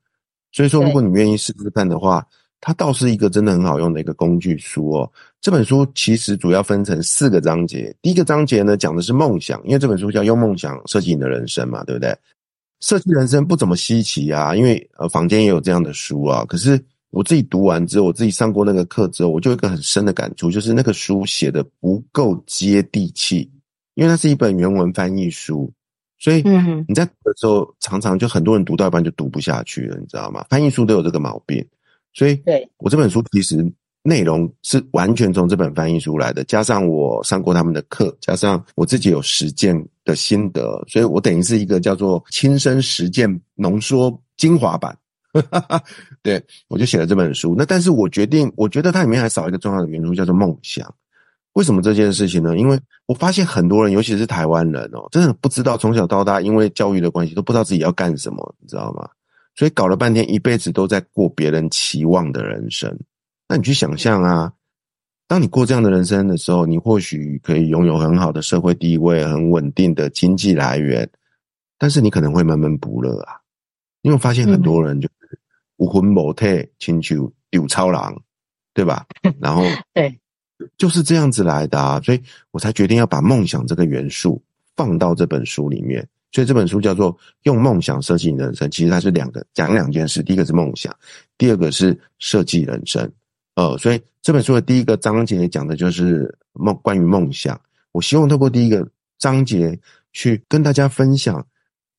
[0.52, 2.26] 所以说如果你愿意试试看的话，
[2.66, 5.12] 它倒是一个真的很好用的一个工具书哦。
[5.40, 12.18] 这本书其实主要分成四个章节，第一个章节呢讲的是梦想，因为这本书叫用梦想设计你的人生嘛，对不对？
[12.80, 16.44] 设计人生不怎么稀奇啊，因为呃坊间也有这样的书啊。
[16.46, 23.48] 可是我自己读完之后，我自己上过那个课之后，我就有一个很深的感触，就是那个书写的不够接地气，
[23.94, 25.72] 因为它是一本原文翻译书，
[26.18, 26.42] 所以
[26.88, 30.44] 你在读的时候，常常就很多人读到一半就读不下去了，你知道吗？
[30.50, 31.64] 翻译书都有这个毛病，
[32.16, 33.72] 所以对我这本书其实。
[34.08, 44.96] 内容是完全从这本翻译书来的，加上我上过他们的课，加上我自己有实践的心得，所以我等于是一个叫做亲身实践浓缩精华版。
[46.22, 47.56] 对，我就写了这本书。
[47.58, 50.94] 那但是我决定，我觉得它里面还少一个重要的元素，叫做梦想。
[51.54, 52.56] 为什么这件事情呢？
[52.56, 59.10] 因为我发现很多人，尤其是台湾人哦，真的不知道从小到大，因为教育的关系，都不知道自己要干什么，你知道吗？
[59.56, 62.98] 所以搞了半天，一辈子都在过别人期望的人生。
[63.48, 64.52] 那你去想象啊，
[65.28, 71.10] 当你过这样的人生的时候，你或许可以拥有很好的社会地位、很稳定的经济来源，
[71.78, 73.38] 但是你可能会闷闷不乐啊。
[74.02, 75.40] 因为我发现很多人就是
[75.78, 78.22] 无魂无体，亲像丢超狼，
[78.74, 79.06] 对吧？
[79.40, 79.64] 然后
[79.94, 80.20] 对，
[80.78, 84.44] 就是这样子来的啊，所以我才决定要把梦想这个元素
[84.76, 86.08] 放到这本书里面。
[86.36, 90.94] 所以这本书叫做《用梦想设计你的人生》，其实它是两个讲两件事，第一个是梦想，
[91.38, 93.10] 第二个是设计人生。
[93.56, 97.58] 呃，所以这本书的第一个章节讲的就是梦，关于梦想。
[97.94, 98.86] 我希望透过第一个
[99.18, 99.80] 章节
[100.12, 101.42] 去跟大家分享，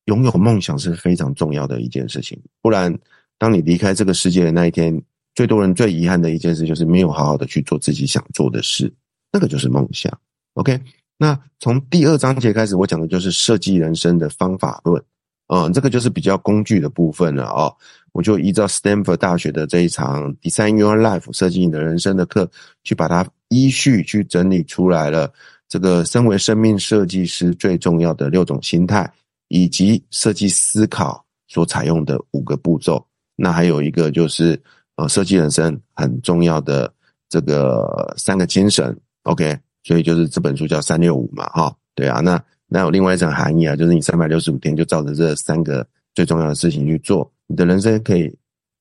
[0.05, 2.39] 拥有梦想是非常重要的一件事情。
[2.61, 2.95] 不然，
[3.39, 5.01] 当你离开这个世界的那一天，
[5.33, 8.93] 最多人最遗憾的一件事就是没有好好的去做自己想做的事，
[9.31, 10.15] 那个就是梦想。
[10.53, 10.79] OK，
[11.17, 15.03] 那从第二章节开始，我讲的就是设计人生的方法论。
[15.47, 17.73] 嗯，这个就是比较工具的部分了哦。
[18.11, 22.49] 我就依照 Stanford 大学的这一场 Design Your Life 设计你的人生的课，
[22.83, 25.31] 去把它依序去整理出来了。
[25.69, 29.09] 这个身为生命设计师最重要的六种心态，
[29.47, 33.05] 以及设计思考所采用的五个步骤。
[33.35, 34.61] 那还有一个就是
[34.95, 36.91] 呃，设计人生很重要的
[37.29, 38.97] 这个三个精神。
[39.23, 42.19] OK，所以就是这本书叫三六五嘛，哈，对啊。
[42.19, 47.31] 那那有另外一层含义啊，就是你三百六十五天就照着这三个最重要的事情去做。
[47.47, 48.29] 你的人生可以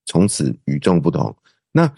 [0.04, 1.32] 从此与众不同。
[1.70, 1.88] 那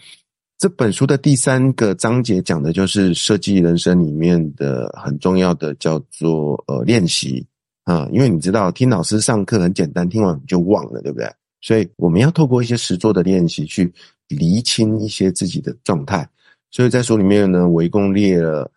[0.59, 7.43] 这本书的第三个章节讲的就是设计人生里面的很重要的叫做呃练习
[7.85, 11.27] 啊，因为你知道听老师上课很简单，听完就忘了，对不对？
[11.61, 13.91] 所以我们要透过一些实作的练习去
[14.27, 16.29] 厘清一些自己的状态。
[16.69, 18.69] 所以在书里面呢，我一共列了。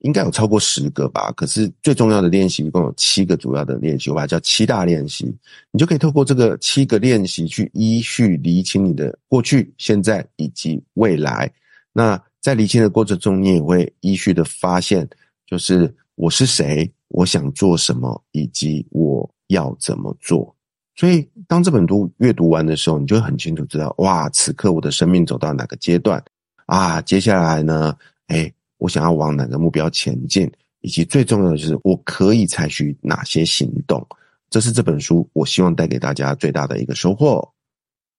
[0.00, 5.34] 应该有超过十个吧，可是最重要的练习一共有七个主要的练习，我把它叫七大练习。
[5.72, 11.50] 你就可以透过这个七个练习去依序厘清你的过去、现在以及未来。
[11.92, 15.08] 那在厘清的过程中，你也会依序的发现，
[15.44, 20.54] 就是我是谁，我想做什么，以及我要怎么做。
[20.94, 26.22] 所以，当这本书阅读完的时候，你就很清楚知道，哇，此刻我的生命走到哪个阶段
[26.66, 27.00] 啊？
[27.02, 27.96] 接下来呢？
[28.28, 34.04] 诶我想要往哪个目标前进，以及最重要的就是我可以采取哪些行动，
[34.50, 37.52] 这是这本书我希望带给大家最大的一个收获。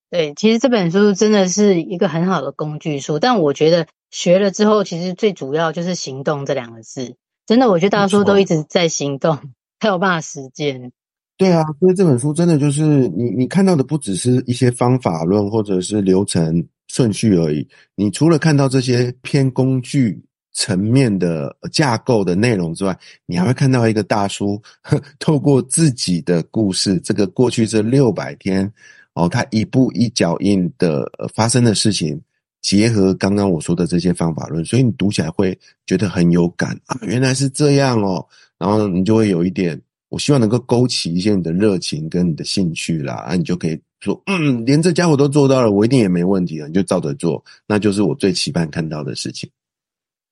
[0.10, 7.16] 对，其实这本书真的是一个很好的工具书，但我觉得学了之后，其实最主要就是行动这两个字。
[7.46, 9.40] 真的，我觉得大家说都一直在行动。
[9.82, 10.92] 才有办法实践。
[11.38, 17.66] 对啊，所以这本书真的就是你你看到的不只是一些方法论或者是流程顺序而已。
[17.96, 20.22] 你除了看到这些偏工具
[20.60, 22.94] 层面的架构的内容之外，
[23.26, 28.70] 你还会看到一个大叔呵透过自己的故事，这个过去这六百天
[29.14, 32.20] 哦，他一步一脚印的发生的事情，
[32.62, 39.82] 结合刚刚我说的这些方法论，所以你读起来会觉得很有感啊，原来是这样哦，然后你就会有一点。
[40.10, 49.48] 我希望能够勾起一些你的热情跟你的兴趣啦，啊，你就可以说，嗯，连这家伙都做到了，我一定也没问题了，你就照着做，那就是我最期盼看到的事情。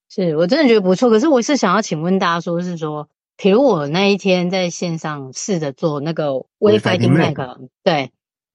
[0.09, 7.35] 是，我真的觉得不错，可是我是想要请问大家说，是说，比如我那一天在线上试着做那个 We Fighting Mac，
[7.83, 8.11] 对，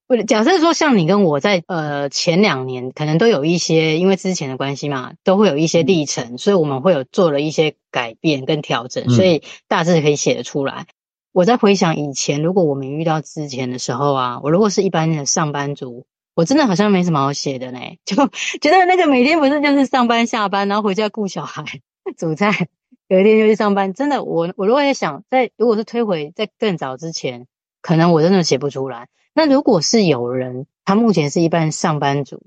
[0.06, 10.86] 为了假设说像你跟我在呃前两年可能都有一些因为之前的关系嘛，都会有一些历程，嗯，所以我们会有做了一些改变跟调整，所以大致可以写得出来。
[11.32, 18.16] 我在回想以前，如果我们遇到之前的时候啊，我如果是一般的上班族，我真的好像没什么好写的呢，就
[18.60, 21.64] 觉得那个每天不是就是上班下班，然后回家顾小孩、
[22.16, 22.68] 煮菜，
[23.06, 23.92] 有一天就去上班。
[23.92, 27.46] 真的，我我如果在想，在如果是推回在更早之前，
[27.82, 29.08] 可能我真的写不出来。
[29.34, 32.42] 那如果是有人，他目前是一般上班族，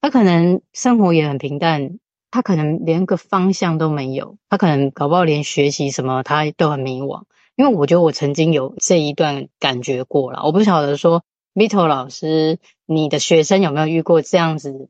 [0.00, 1.98] 他可能生活也很平淡，
[2.30, 7.22] 他可能连个方向都没有，他可能搞不好连学习什么他都很迷惘。
[7.54, 11.22] 因为我觉得我曾经有这一段感觉过了，我不晓得说
[11.54, 14.88] Vito 老师，你的学生有没有遇过这样子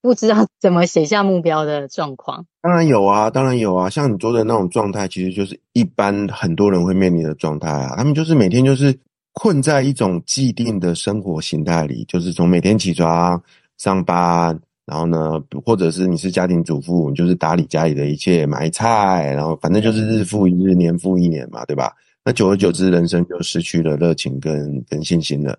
[0.00, 2.46] 不知道怎么写下目标的状况？
[2.62, 7.96] 当然有啊，当然有啊，像你说的那种状态，其实就是一般很多人会面临的状态啊。
[7.96, 8.96] 他们就是每天就是
[9.32, 13.42] 困在一种既定的生活形态里，就是从每天起床
[13.78, 21.92] 上班，然后呢，或者是你是家庭主妇，你就是打理家里的一切，买菜，然后反正就是日复一日，年复一年嘛，对吧？
[22.24, 25.58] 那久而久之，人生就失去了热情跟跟信心了。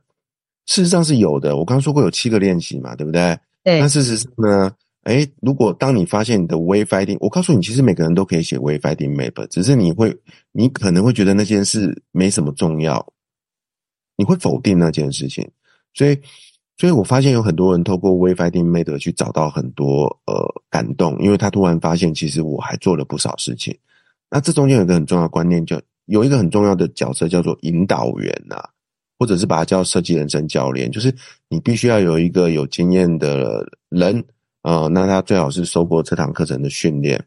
[0.66, 3.38] 事实上是有的，我刚刚说过有七个练习嘛，对不对？
[3.64, 3.80] 对。
[3.80, 4.72] 那事实上呢，
[5.04, 10.18] 哎，如果当你发现你的 We Fighting，我告诉你，其实每个人都可以写 We Fighting Map，只是你会，
[10.52, 13.14] 你可能会觉得那件事没什么重要，
[14.18, 15.50] 你会否定那件事情。
[15.94, 16.20] 所以，
[16.78, 23.78] 所以我发现有很多人透过 We Fighting Map 去找到很多呃感动，因为他突然发现，其实我还做了不少事情。
[24.30, 25.80] 那这中间有一个很重要的观念就。
[26.08, 28.70] 有一个很重要的角色叫做引导员呐、啊，
[29.18, 31.14] 或者是把它叫设计人生教练，就是
[31.50, 34.20] 你必须要有一个有经验的人
[34.62, 37.24] 啊、呃，那他最好是受过这堂课程的训练，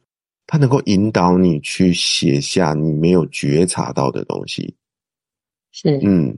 [0.47, 4.75] 他能够引导你去写下你没有觉察到的东西。
[5.73, 6.37] 是，嗯，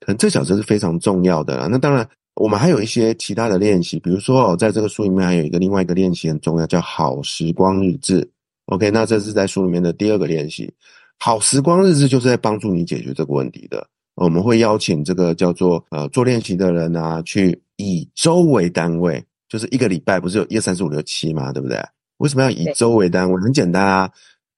[0.00, 1.66] 可能这角色是非常重要的啦。
[1.70, 8.30] 那当然，我们还有一些其他的练习，比如说哦，在这个书里面还有一个另外一个练习很重要，叫好时光日志。
[8.66, 10.72] OK，那这是在书里面的第二个练习。
[11.18, 13.84] 好时光日志就是在帮助你解决这个问题的。
[14.20, 21.52] 我们会邀请这个叫做呃做练习的人啊，去以周为单位，就是一个礼拜不是有一二三四五六七吗？
[21.52, 21.80] 对不对？
[22.16, 23.40] 为什么要以周为单位？
[23.40, 24.10] 很简单啊，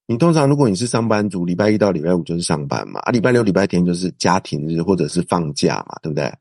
[0.07, 6.33] 你通常如果你是上班族，礼拜一到礼拜五就是上班嘛，啊，礼拜六、礼拜天就是家庭日或者是放假嘛，对不对？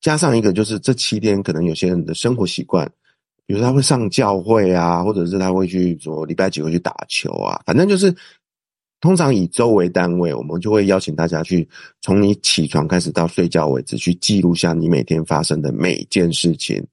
[0.00, 2.90] 加上一个就是这七天，可能有些人的生活习惯，
[3.46, 8.12] 比如他会上教会啊，或者是他会去说礼拜几会去打球啊，反正就是。
[9.00, 11.68] 通常以周为单位，我们就会邀请大家去
[12.00, 16.84] 从你起床开始到睡觉为止，去记录下你每天发生的每件事情。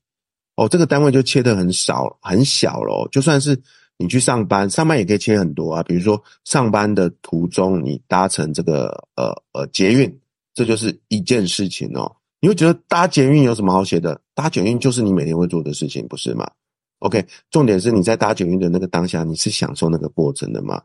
[0.55, 3.07] 哦，这个单位就切得很少很小咯。
[3.11, 3.59] 就算是
[3.97, 5.81] 你去上班，上班也可以切很多啊。
[5.81, 10.19] 比如说上班的途中，你搭乘这个呃呃捷运，
[10.53, 12.15] 这就是一件事情哦。
[12.39, 14.19] 你会觉得搭捷运有什么好写的？
[14.35, 16.45] 搭捷运就是你每天会做的事情，不是吗
[16.99, 20.81] ？OK，重点是你在搭捷运的那个当下，你是享受那个过程的吗？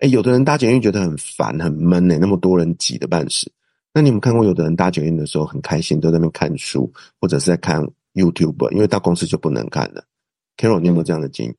[0.00, 3.50] 哎，有的人搭捷运觉得很烦很闷诶，那么多人挤得半死。
[3.92, 7.82] 那你有没有看过有的人搭捷运的时候很开心，都在那边看书或者是在看
[8.14, 10.04] YouTube，因为到公司就不能看了。
[10.56, 11.54] Carol，你有没有这样的经验？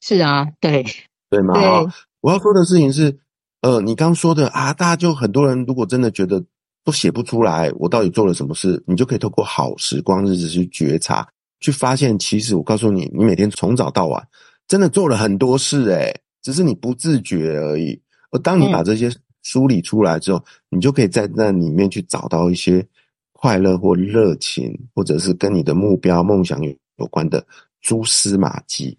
[0.00, 0.84] 是啊，对，
[1.30, 1.54] 对吗？
[1.54, 1.92] 对。
[2.20, 3.18] 我要说的事情是，
[3.62, 6.44] 呃，你刚说的啊，大家就很多人如果真的觉得
[6.84, 11.26] 都写不出来，我到底做了什么事，你就可以透过好时光日子去觉察，
[11.60, 14.26] 去发现，其实我告诉你，你每天从早到晚
[14.68, 19.10] 真的做了很多事诶只是你不自觉而已，而当你把这些
[19.42, 22.86] 梳理出来之后，嗯，你就可以在那里面去找到一些
[23.32, 27.46] 快乐或热情，或者是跟你的目标、梦想有有关的
[27.80, 28.98] 蛛丝马迹，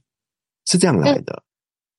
[0.65, 1.43] 是这样来的。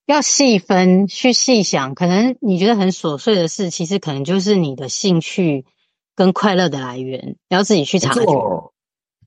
[0.06, 5.64] 要细分去细想，可能你觉得很琐碎的事，其实可能就是你的兴趣
[6.16, 8.12] 跟快乐的来源，要自己去查。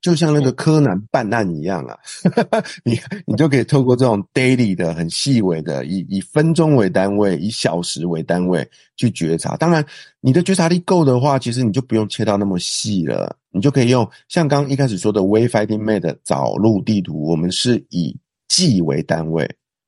[0.00, 1.98] 就像那个柯南办案一样啊，
[2.84, 9.56] 你你就可以透过这种 daily 的很细微的，以以分钟为单位，以小时为单位去觉察。
[9.56, 9.84] 当然，
[10.20, 18.16] 你的觉察力够的话，其实你就不用切到那么细了，你就可以用像刚刚一开始说的 Wayfinding Map 找路地图，我们是以
[18.48, 19.44] 季为单位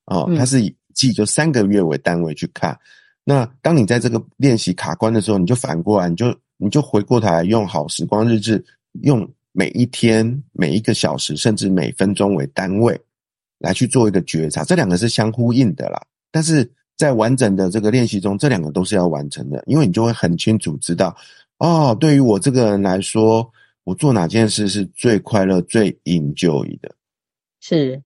[0.06, 2.76] 啊，哦，它是以季就三个月为单位去看。
[3.24, 8.64] 那当你在这个练习卡关的时候，你就反过来，你就你就回过头来用好时光日志
[9.02, 9.28] 用。
[9.52, 13.00] 每一天、每一个小时，甚至每分钟为单位
[13.58, 16.00] 来去做一个觉察，这两个是相呼应的啦。
[16.30, 21.16] 但是在完整的这个练习中，这两个都是要完成的，因为你就会很清楚知道，
[21.58, 23.50] 哦，对于我这个人来说，
[23.84, 26.94] 我做哪件事是最快乐、最 enjoy 的。
[27.60, 28.02] 是，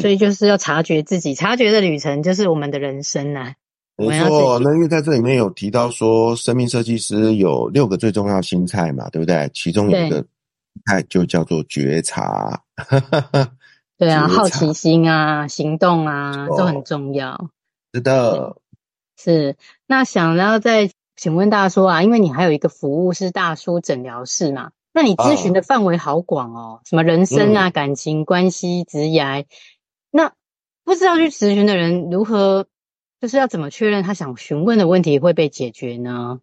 [0.00, 3.54] 所以就是要察觉自己，嗯、察觉的旅程就是我们的人生呐、啊。
[3.96, 9.50] 没错，那因为在这里面有提到说，生命设计师有六个最重要心态嘛，对不对？
[9.52, 10.24] 其中有一个。
[10.84, 12.62] 态就叫做觉察，
[13.98, 17.50] 对啊，好奇心啊，行动啊，都很重要。
[17.92, 18.56] 是的，
[19.16, 19.56] 是。
[19.86, 29.46] 那想要再请问大叔啊，因为你还有一个服务是大叔诊疗室嘛，那你咨询的范围好广哦，什么人生啊、感情关系、职业。
[30.10, 30.32] 那
[30.84, 32.66] 不知道去咨询的人如何，
[33.20, 36.40] 就是要怎么确认他想询问的问题会被解决呢？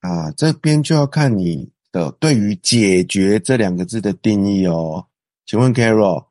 [0.00, 1.70] 啊，这边就要看你。
[1.96, 5.06] 的对于“解决”这两个字的定义哦，
[5.46, 6.26] 请问 Carol，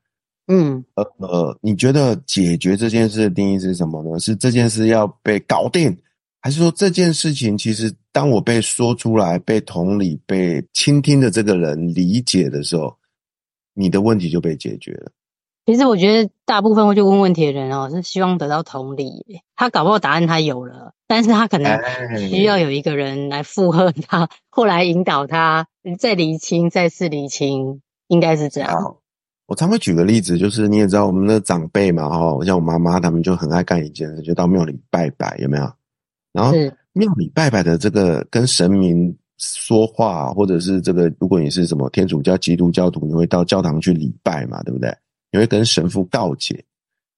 [0.46, 4.20] 嗯，呃呃，你觉得解决这件事的定义是什么呢？
[4.20, 5.98] 是这件事要被搞定，
[6.40, 12.96] 还是说这件事情其实当我被说出来、被同理、被倾听的这个人理解的时候，
[13.74, 15.12] 你的问题就被解决了？
[15.66, 19.42] 其实我觉得大部分会去问问题的人哦，是希望得到同理。
[19.56, 21.80] 他搞不好答案他有了，但是他可能
[22.30, 28.98] 需要有一个人来附和他，后来引导他，再厘清，再次厘清，应该是这样。
[29.48, 35.72] 我常会举个例子，就是你也知道我们的长辈嘛，哈，像我妈妈他们就很爱干一件事，就到庙里拜拜，有没有？
[36.32, 36.52] 然后
[36.94, 44.96] 庙里拜拜的这个跟神明说话，或者是这个，如果你是什么天主教、基督教徒，你会到教堂去礼拜嘛，对不对？
[45.36, 46.64] 你会跟神父告解，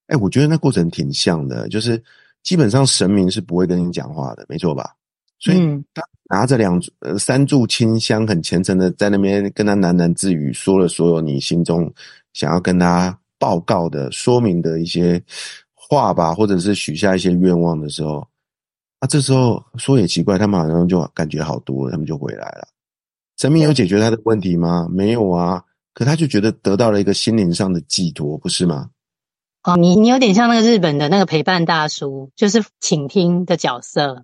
[0.08, 2.04] 哎，我觉得那过程挺像的，就是
[2.42, 4.96] 基本上神明是不会跟你讲话的，没错吧？
[5.38, 5.60] 所以
[5.94, 6.02] 他
[6.32, 11.94] 拿着两呃三炷清香，很虔诚的在那边跟他喃喃自语，说了所有你心中
[12.34, 15.22] 想要跟他报告的、说明的一些
[15.76, 18.28] 话吧，或者是许下一些愿望的时候，
[18.98, 22.68] 啊，这时候说也奇怪，他们好像就感觉好多了，他们就回来了。
[23.38, 24.88] 神明有解决他的问题吗？
[24.90, 25.64] 没有啊。
[25.98, 28.92] 可他就觉得得到了一个心灵上的寄托，不是吗？
[29.64, 34.24] 哦，你你有点像那个日本的那个陪伴大叔，就是倾听的角色，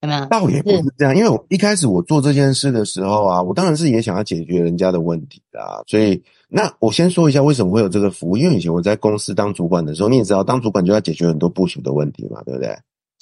[0.00, 0.24] 有没有？
[0.24, 5.84] 倒也不是这样，因为我一开始我做这件事的时候啊，我当然是也想要解决人家的问题啊。
[5.86, 12.74] 所以，那我先说一下为什么会有这个服务，因为以前我在公司当主管的时候，你也知道，当主管就要解决很多部署的问题嘛，对不对？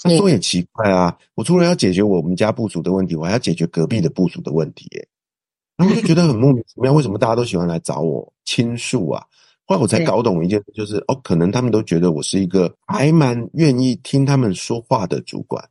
[0.05, 5.09] 那说也奇怪啊，我除了要解决我们家部署的问题，我还要解决隔壁的部署的问题耶。
[5.81, 9.25] 然后就觉得很莫名其妙，为什么大家都喜欢来找我倾诉啊？
[9.65, 15.67] 后来我才搞懂一件事，就是哦，可能他们都觉得我是一个还蛮愿意听他们说话的主管。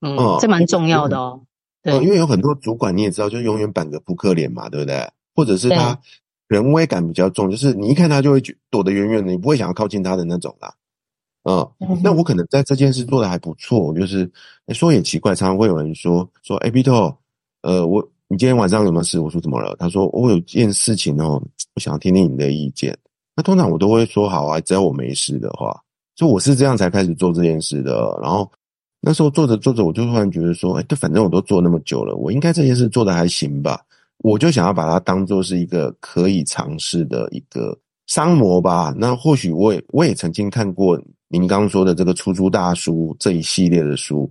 [0.00, 1.42] 嗯，嗯，这蛮重要的哦。
[1.82, 5.06] 对，因为有很多主管你也知道，就永远板个扑克脸嘛，对不对？
[5.34, 6.00] 或者是他
[6.48, 8.40] 人威感比较重，就是你一看他就会
[8.70, 10.72] 躲得远远的，你不会想要靠近他的那种啦。
[11.42, 11.70] 嗯，
[12.02, 14.30] 那我可能在这件事做的还不错，就是
[14.68, 17.14] 说也奇怪，常常会有人说说，哎，Bito，
[17.60, 18.08] 呃，我。
[18.28, 19.20] 你今天晚上有没有事？
[19.20, 19.76] 我说怎么了？
[19.78, 21.40] 他说我有件事情哦，
[21.74, 22.96] 我想要听听你的意见。
[23.36, 25.80] 那通常我都会说好啊，只要我没事的话。
[26.16, 28.18] 所以我是这样才开始做这件事的。
[28.20, 28.50] 然后
[29.00, 33.80] 那时候做着做着，我就突然觉得说，哎，这，反正我都做那么久了，我应该这件事做得还行吧。
[34.18, 38.92] 我就想要把它当做是一个可以尝试的一个商模吧。
[38.96, 44.28] 那或许我也我也曾经看过您刚说的这个出租大叔这一系列的书。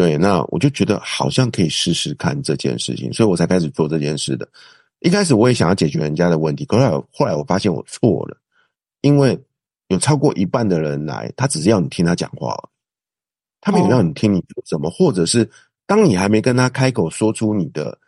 [0.00, 4.48] 对，那我就觉得好像可以试试看这件事情，所以我才开始做这件事的。
[5.00, 8.34] 一开始我也想要解决人家的问题，可是后来我发现我错了，
[9.02, 9.38] 因为
[9.88, 12.56] 有超过一半的人来，他只是要你听他讲话，
[13.60, 15.46] 他没有让你听你说什么，哦、或者是
[15.86, 17.98] 当你还没跟他开口说出你的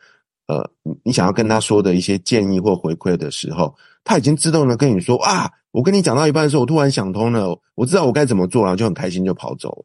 [0.47, 0.67] 呃，
[1.03, 9.85] 你想要跟他说的一些建议或回馈的时候，他已经自动的跟你说啊，我跟你讲到一半的时候，我突然想通了，我知道我该怎么做，然后就很开心就跑走了。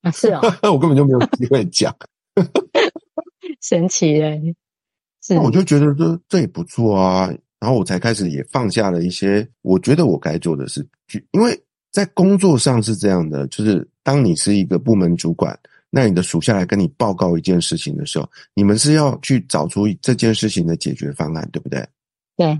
[0.02, 0.40] 啊，是啊，
[0.70, 1.94] 我根本就没有机会讲，
[3.60, 4.54] 神奇嘞！
[5.22, 5.36] 是。
[5.38, 7.26] 我就觉得这这也不错啊，
[7.58, 10.86] 然后我才开始也放下了一些我觉得我该做的事，
[11.32, 15.58] 因为在工作上是这样的，就是当你是一个部门主管，
[15.90, 21.84] 那你的属下来跟你报告一件事情的时候，你们是要去找出这件事情的解决方案，对不对？
[22.36, 22.58] 对，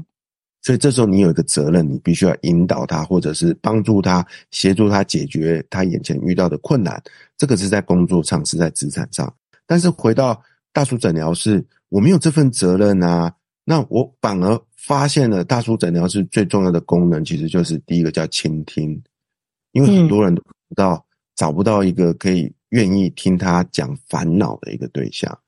[0.61, 7.01] 所以这时候你有一个责任，你必须要引导他，或者是帮助他，协助他解决他眼前遇到的困难。
[7.37, 9.33] 这个是在工作上，是在职场上。
[9.67, 10.43] 但是回到
[10.73, 13.33] 大叔诊疗室，我没有这份责任啊。
[13.65, 19.01] 那我反而发现了大叔诊疗室最重要的功能，其实就是第一个叫倾听，
[19.73, 21.05] 因为很多人都不知道，
[21.37, 25.39] 找不到一个可以愿意听他讲烦恼的一个对象。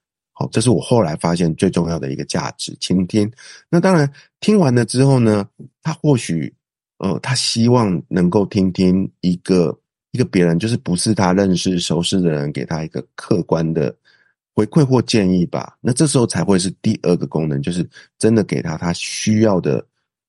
[0.40, 3.30] 好，这是我后来发现最重要的一个价值，倾听。
[3.68, 4.10] 那当然，
[4.40, 5.46] 听完了之后呢，
[5.82, 6.50] 他或许，
[6.96, 9.78] 呃，他希望能够听听一个
[10.12, 13.94] 一个别人，就是不是他认识熟识的人，给他一个客观的。
[14.52, 17.88] 回馈或建议吧，那这时候才会是第二个功能，就是
[18.18, 19.86] 真的给他他需要的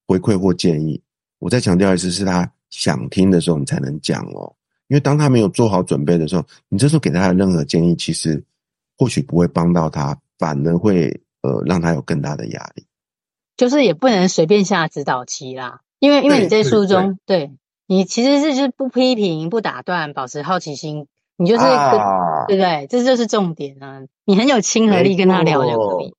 [0.08, 1.02] 回馈或建议。
[1.40, 4.54] 我再强调一次，是他想听的时候，你才能讲哦。
[4.88, 8.42] 因为当他没有做好准备的时候，你这时候给他的任何建议，其实
[9.02, 12.86] 或许不会帮到他，反而会呃让他有更大的压力。
[13.58, 17.52] 就是也不能随便下指导期啦，因为因为你在书中，对，
[17.88, 21.08] 你其实是就是不批评、不打断，保持好奇心。
[21.38, 22.86] 你就是、啊、对不对？
[22.92, 24.04] 这就是重点啊！
[24.26, 26.14] 你很有亲和力，跟他聊就可以。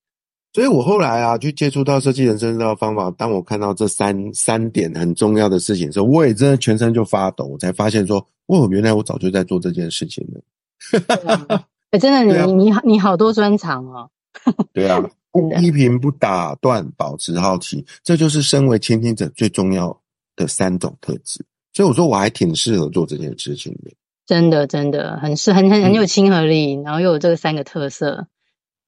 [0.53, 7.45] 所以我后来啊，去接触到设计人生这套方法，当我看到这三三点很重要的事情的时候，我也真的全身就发抖。
[7.45, 11.63] 我才发现说，哦，原来我早就在做这件事情了。
[11.93, 14.11] 哎、欸，真的，你、啊、你好，你好多专长哦。
[14.73, 14.99] 对啊，
[15.31, 20.01] 不批评，不打断，保持好奇，这就是身为倾听者最重要
[20.35, 21.45] 的三种特质。
[21.75, 23.93] 所以我说，我还挺适合做这件事情的。
[24.25, 28.27] 真的，真的很适很很很有亲和力，嗯，然后又有这个三个特色。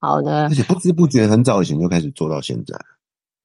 [0.01, 2.75] 好的，而且不知不觉很早以前就开始做到现在。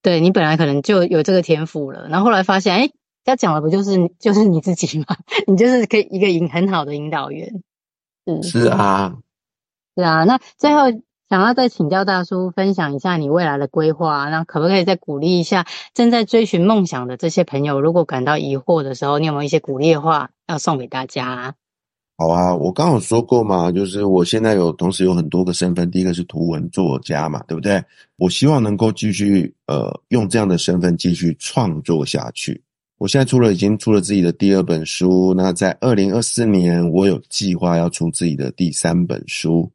[0.02, 2.90] 对，你本来可能就有这个天赋了，然后后来发现，哎，
[3.26, 5.06] 他讲的不就是就是你自己吗？
[5.48, 7.62] 你就是可以一个引很好的引导员。
[8.26, 9.18] 嗯是啊，
[10.00, 10.24] 是啊。
[10.24, 10.84] 那最后
[11.30, 17.82] 想要再请教大叔分享一下你未来的规划，那可不可以再鼓励一下正在追寻梦想的这些朋友？
[17.82, 21.54] 如果感到疑惑的时候，你有没有一些鼓励的话要送给大家？
[22.18, 27.82] 好啊，我刚有说过嘛，就是我现在有同时有很多个身份，第一个是图文作家嘛，对不对？
[28.18, 32.62] 我希望能够继续呃用这样的身份继续创作下去。
[32.98, 39.72] 我现在出了已经出了自己的第二本书，那在二零二四年我有计划要出自己的第三本书，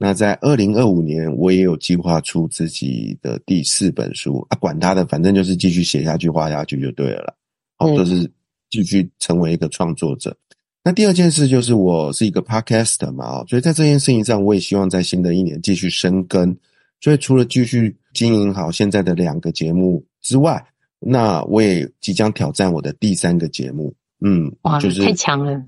[0.00, 7.34] 那在二零二五年我也有计划出自己的第四本书啊，管他的，反正就是继续写下去、画下去就对了啦。
[7.76, 8.30] 好，就是
[8.70, 10.36] 继续成为一个创作者。
[10.84, 16.56] 那第二件事就是我是一个 podcaster 嘛，所以在这件事情上，我也希望在新的一年继续深耕。
[17.00, 20.64] 所以除了继续经营好现在的两个节目之外，
[21.00, 23.92] 那我也即将挑战我的第三个节目。
[24.20, 25.62] 嗯，哇，就是太强了。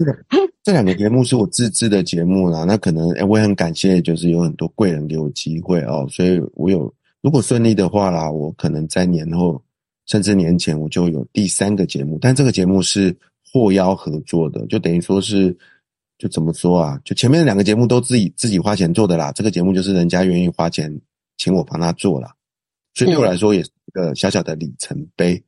[0.62, 2.64] 这两个节目是我自制的节目啦。
[2.64, 6.06] 那可能，哎，我也很感谢，就是有很多贵人给我机会哦。
[6.10, 9.62] 所以我有，如果顺利的话啦，我可能在年后
[10.06, 13.16] 甚至年前我就有第三个节目，但这个节目是。
[13.52, 15.52] 获邀合作的，就等于说是，
[16.18, 16.96] 就怎么说啊？
[17.04, 21.00] 就前面两个节目都自己自己花钱做的啦，这个节目就是人家愿意花钱
[21.36, 22.32] 请我帮他做啦，
[22.94, 25.42] 所以对我来说也是一个小小的里程碑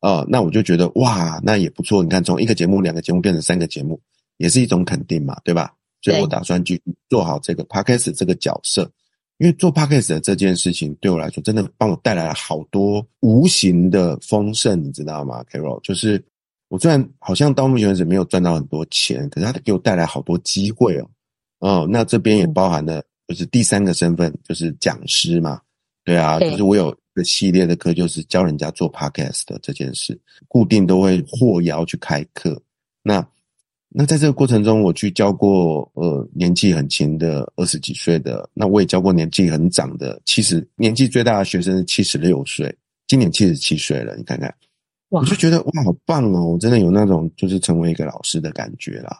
[0.00, 0.26] 啊、呃。
[0.28, 2.02] 那我就觉得哇，那也不错。
[2.02, 4.00] 你看，从一个节目、两个节目变成三个节目，
[4.38, 5.72] 也是一种肯定嘛，对吧？
[6.02, 8.90] 所以我打算去做好这个 Podcast 这个角色，
[9.38, 15.80] 因为做 Podcast 的这件事情对我来说，真的帮我带来了好多无形的丰盛，你知道吗，Carol？
[15.82, 16.22] 就是。
[16.70, 21.10] 我虽然好像到目前为止没有赚到很多钱，可是它给我带来好多机会哦。
[21.58, 25.60] 哦，那这边也包含了就是第三个身份，就是讲师嘛。
[26.04, 32.60] 对啊，就是我有一个系列的课，就是教人家做 podcast 的这件事，固定都会获邀去开课。
[33.02, 33.26] 那
[33.88, 42.74] 那在这个过程中，我去教过呃年纪很轻的二十几岁的，那我也教过年纪很长的七十，年纪最大的学生是七十六岁，
[43.06, 44.54] 今年七十七岁了，你看看。
[45.08, 46.52] 我就觉得哇，好棒哦！
[46.52, 49.18] 我真的有那种就是成为一个老师的感觉啦。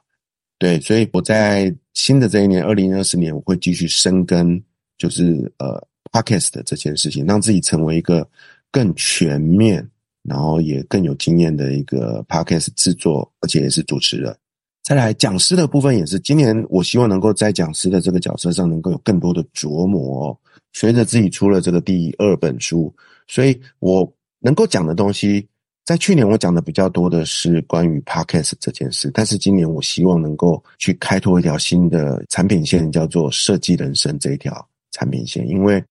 [0.56, 4.62] 对，所以我在新的这一年，二零二四年，我会继续深耕，
[4.98, 8.28] 就是呃，podcast 这件事情，让自己成为一个
[8.70, 9.86] 更全面，
[10.22, 14.36] 然后也更有经验的一个 podcast 制作，而且也是主持人。
[14.82, 20.36] 再来讲师的部分也是，今年我希望能够在讲师的这个角色上能够有更多的琢磨哦。
[20.72, 22.92] 随着自己出了这个第二本书，
[23.26, 25.46] 所以我能够讲的东西。
[25.86, 35.48] 在去年我讲的比较多的是关于 Podcast 这件事，但是今年我希望能够去开拓一条新的产品线，叫做设计人生这一条产品线。
[35.48, 35.82] 因为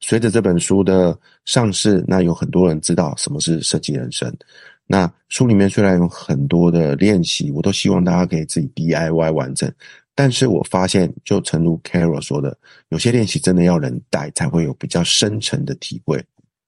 [0.00, 4.34] 随着这本书的上市，那有很多人知道什么是设计人生。
[4.86, 9.72] 那书里面虽然有很多的练习，我都希望大家可以自己 DIY 完成。
[10.14, 12.56] 但是我发现，就诚如 Carol 说的，
[12.88, 16.22] 有些练习真的要人带才会有比较深层的体会。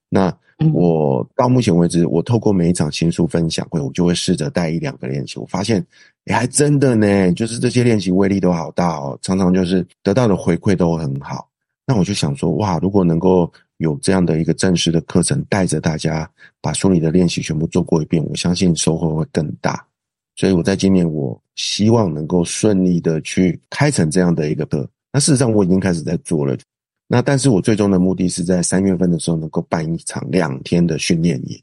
[0.08, 0.32] 那
[0.72, 5.38] 我到目前为止，我透过每一场新书分享会，我就会试着带一两个练习。
[5.38, 5.84] 我发现，
[6.26, 11.48] 哎，还真的呢，就是这些练习威力都好大哦，常常就是得到的回馈都很好。
[11.86, 16.30] 那我就想说，哇，如果能够有这样的一个正式的课程，带着大家
[16.60, 19.84] 把书里的练习全部做过一遍，我相信收获会更大。
[20.36, 24.88] 所以我在今年，我希望能够顺利的去开成这样的一个课。
[25.12, 26.56] 那事实上我已经开始在做了。
[27.08, 31.60] 那但是我最终的目的是在三月份的时候能够办一场两天的训练营，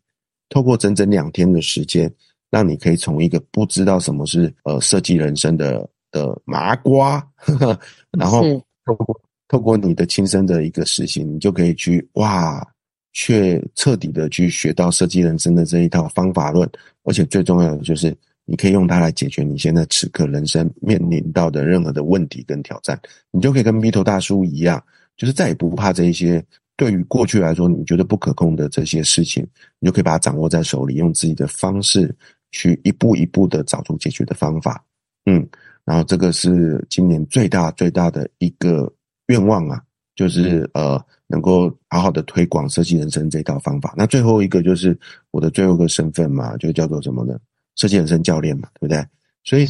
[0.50, 2.14] 透过整整两天的时间，
[2.52, 7.80] 让你可以从一个不知道什么是呃设计人生的的麻瓜，呵呵，
[8.12, 8.44] 然后
[8.86, 9.20] 透过
[9.50, 12.66] 透过你的亲身的一个实行，你就可以去哇，
[13.12, 16.66] 却彻底的去学到设计人生的这一套方法论，
[17.04, 18.16] 而且最重要的就是。
[18.52, 24.84] 你可以用它来解决你现在此刻人生面临到的任何的问题跟挑战，你就可以跟 Vito 大叔一样，
[25.16, 26.44] 就是再也不怕这一些
[26.76, 29.46] 对于过去来说你觉得不可控的这些事情，
[29.78, 32.12] 你就可以把它掌握在手里，用自己的方式
[32.50, 34.84] 去一步一步的找出解决的方法。
[35.28, 35.48] 嗯，
[35.86, 38.92] 然后这个是今年最大最大的一个
[39.30, 39.82] 愿望啊，
[40.16, 43.94] 就是呃能够好好的推广设计人生这套方法。
[43.98, 44.96] 那最后一个就是
[45.32, 47.40] 我的最后一个身份嘛，就叫做什么呢？
[47.76, 49.06] 设计人生教练嘛，对不对？
[49.46, 49.66] 所以，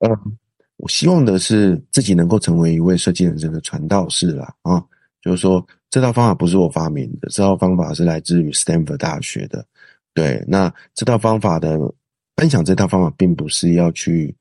[0.00, 0.10] 嗯，
[0.78, 4.54] 我希望的是自己能够成为一位设计人生的传道士啦。
[4.62, 4.82] 啊，
[5.20, 9.64] 就是说这套方法不是我发明的，这套方法是来自于 Stanford 大学的。
[10.14, 11.78] 对，那这套方法的
[12.36, 14.34] 分享，这套方法并不是要去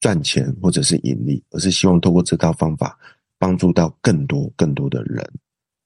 [0.00, 2.96] 赚钱或者是盈利，而是希望透过这套方法
[3.42, 5.28] 帮助到更多更多的人。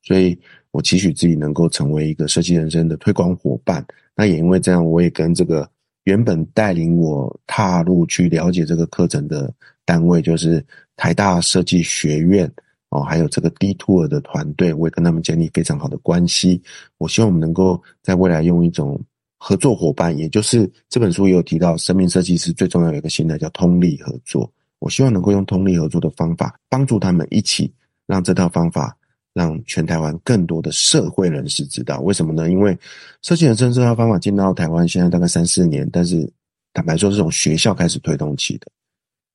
[0.03, 0.39] 所以
[0.73, 3.83] 我期许自己能够成为一个设计人生的推广伙伴。
[4.15, 5.67] 那也因为这样，我也跟这个。
[6.07, 9.53] 原本带领我踏入去了解这个课程的
[9.85, 12.49] 单位，就是台大设计学院
[12.91, 16.63] 哦，还有这个 DTour 的团队，我也跟他们建立非常好的关系。
[16.99, 18.97] 我希望我们能够在未来用一种
[19.37, 24.49] 合作伙伴，也就是这本书也有提到，生命设计师最重要的一个心态叫通力合作。
[24.87, 27.73] 我希望能够用通力合作的方法，帮助他们一起
[28.07, 28.97] 让这套方法。
[29.37, 32.51] 让全台湾更多的社会人士知道，为什么呢？
[32.51, 32.75] 因为
[33.21, 36.27] 设计人生这套方法进到台湾现在大概三四年，但是
[36.73, 38.67] 坦白说，是从学校开始推动起的，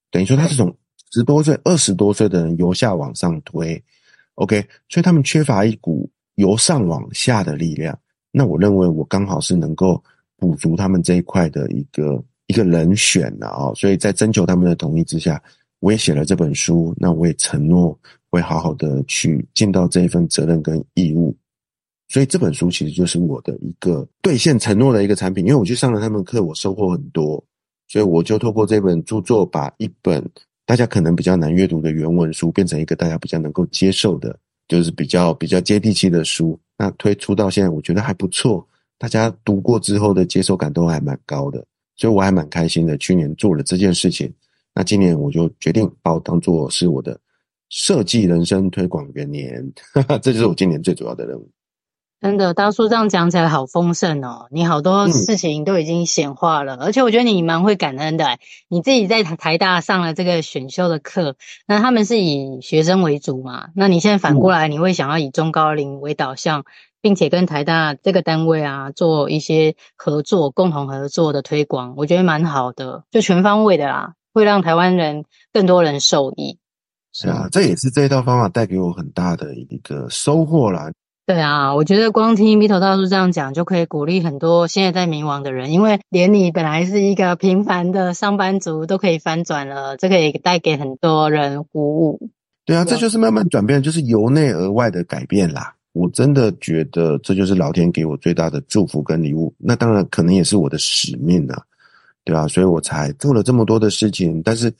[0.09, 0.75] 等于说他是从
[1.11, 3.79] 十多岁、二十多岁的人由下往上推
[4.33, 7.95] ，OK，所以他们缺乏一股由上往下的力量。
[8.31, 10.03] 那我认为我刚好是能够
[10.35, 12.19] 补足他们这一块的一个
[12.51, 15.41] 一个人选的啊，所以在征求他们的同意之下，
[15.79, 16.93] 我也写了这本书。
[16.97, 17.97] 那我也承诺。
[18.33, 21.35] 会好好的去尽到这一份责任跟义务，
[22.07, 25.45] 所以这本书其实就是我的一个兑现承诺的一个产品。
[25.45, 27.43] 因为我去上了他们课，我收获很多，
[27.89, 30.25] 所以我就透过这本著作，把一本
[30.65, 34.39] 大家可能比较难阅读的原文书，变成一个大家比较能够接受的，
[34.69, 36.57] 就是比较比较接地气的书。
[36.77, 38.65] 那推出到现在，我觉得还不错，
[38.97, 41.65] 大家读过之后的接受感都还蛮高的，
[42.01, 42.97] 所以我还蛮开心的。
[42.97, 44.33] 去年做了这件事情，
[44.73, 47.19] 那今年我就决定把我当做是我的。
[47.69, 49.71] 设计人生推广元年，
[50.21, 51.49] 这就是我今年最主要的任务。
[52.19, 54.47] 真的，大叔这样讲起来好丰盛哦！
[54.51, 58.39] 你好多事情都已经显化了，嗯、而且我觉得你蛮会感恩的。
[58.67, 63.69] 你自己在台大上了这个选修的课，那他们是以学生为主嘛？
[63.73, 66.65] 那你现在反过来，你会想要以中高龄为导向，嗯、
[67.01, 76.59] 并且跟台大这个单位啊做一些合作，共同合作的推广，我觉得蛮好的，就全方位的啦，会让台湾人更多人受益。
[77.13, 80.91] 是啊，这也是这一套方法带给我很大的一个收获啦。
[81.25, 92.29] 对啊，我觉得光听 Vito 大叔这样讲，就可以鼓励很多现在在迷惘的人，因为连你本来是一个平凡的上班族都可以翻转了，这可以带给很多人鼓舞。
[92.65, 95.75] 对啊，这就是慢慢转变，就是由内而外的改变啦。
[95.93, 99.53] 我真的觉得这就是老天给我最大的祝福跟礼物。
[99.57, 101.61] 那当然，可能也是我的使命啊，
[102.23, 104.41] 对啊，所以我才做了这么多的事情。
[104.41, 104.73] 但是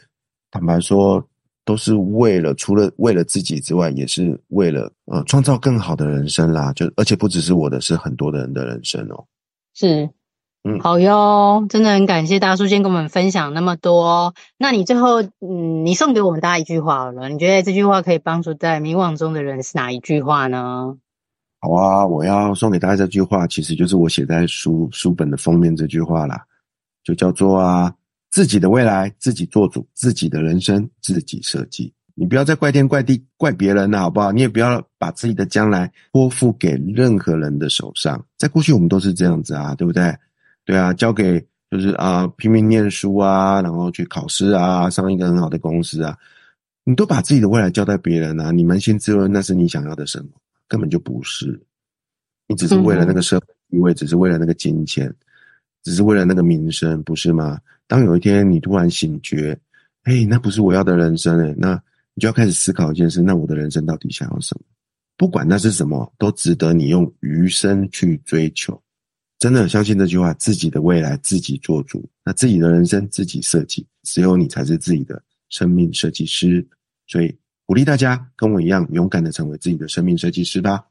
[0.49, 1.22] 坦白说，
[1.66, 6.72] 都是为了，除了为了自己之外，也是为了呃创造更好的人生啦。
[6.74, 9.26] 就而且不只是我的，是很多的人的人生哦。
[9.74, 10.09] 是，
[10.64, 14.36] 嗯，好哟，真的很感谢大叔今天跟我们分享那么多。
[14.57, 20.97] 那你最后，嗯，你送给我们大家一句话好了，你觉得这句话可以帮助在迷惘中的人是哪一句话呢？
[21.59, 26.43] 好啊，我要送给大家这句话，其实就是我写在书书本的封面这句话啦，
[27.03, 27.93] 就叫做啊。
[28.32, 31.93] 自己的未来自己做主，自己的人生自己设计。
[32.16, 34.32] 你不要再怪天怪地怪别人了，好不好？
[34.32, 38.24] 你也不要把自己的将来托付给任何人的手上。
[38.38, 40.16] 在过去，我们都是这样子啊，对不对？
[40.72, 46.17] 对啊，交给就是啊，拼命念书啊，然后去考试啊，上一个很好的公司啊，
[46.86, 50.30] 你都把自己的未来交代别人啊，你扪心自问，那是你想要的什么？
[50.69, 51.61] 根本就不是。
[52.47, 55.13] 你只是为了那个社会地位，只是为了那个金钱，
[55.84, 57.59] 只是为了那个名声，不是吗？
[57.86, 59.59] 当有一天你突然醒觉，
[60.03, 61.74] 哎，那不是我要的人生诶，那
[62.13, 64.63] 你就要开始思考一件事：那我的人生到底想要什么？
[65.17, 68.82] 不管那是什么，都值得你用余生去追求。
[69.41, 75.19] 真的相信这句话：自己的未来自己做主，那自己的人生自己设计，只有你才是自己的
[75.49, 76.67] 生命设计师。
[77.07, 77.35] 所以
[77.65, 80.83] 鼓励大家跟我一样，勇敢的成为自己的生命设计师吧。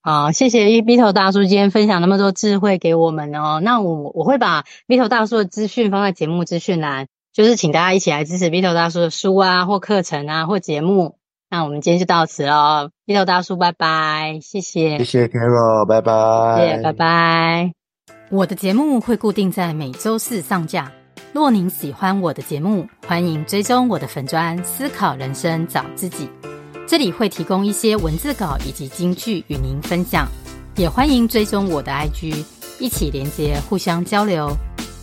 [0.00, 3.60] 好，谢谢 Vito 大叔今天分享那么多智慧给我们哦。
[3.62, 11.18] 那我我会把 Vito 大叔的资讯放在节目资讯栏，就是请大家一起来支持 Vito 大叔的书啊，或课程啊，或节目。
[11.50, 17.81] 那我们今天就到此喽，Vito 大叔，拜拜，谢谢，谢谢 Carol，拜拜，谢谢，拜拜。
[18.32, 20.90] 我的节目会固定在每周四上架。
[21.34, 26.26] 若您喜欢我的节目，欢迎追踪我的粉专，思考人生，找自己。
[26.88, 30.26] 这里会提供一些文字稿以及金句与您分享，
[30.76, 32.42] 也欢迎追踪我的 IG，
[32.78, 34.50] 一起连接，互相交流，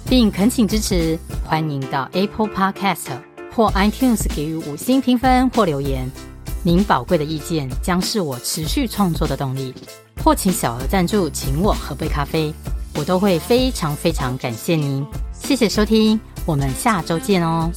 [0.09, 1.15] 并恳请支持。
[1.45, 3.11] 欢迎到 Apple Podcast
[3.55, 6.09] 或 iTunes 给予五星评分或留言。
[6.63, 9.71] 您宝贵的意见将是我持续创作的动力，
[10.23, 12.51] 或请小额赞助，请我喝杯咖啡，
[12.99, 15.05] 我都会非常非常感谢您。
[15.31, 17.71] 谢谢收听，我们下周见哦。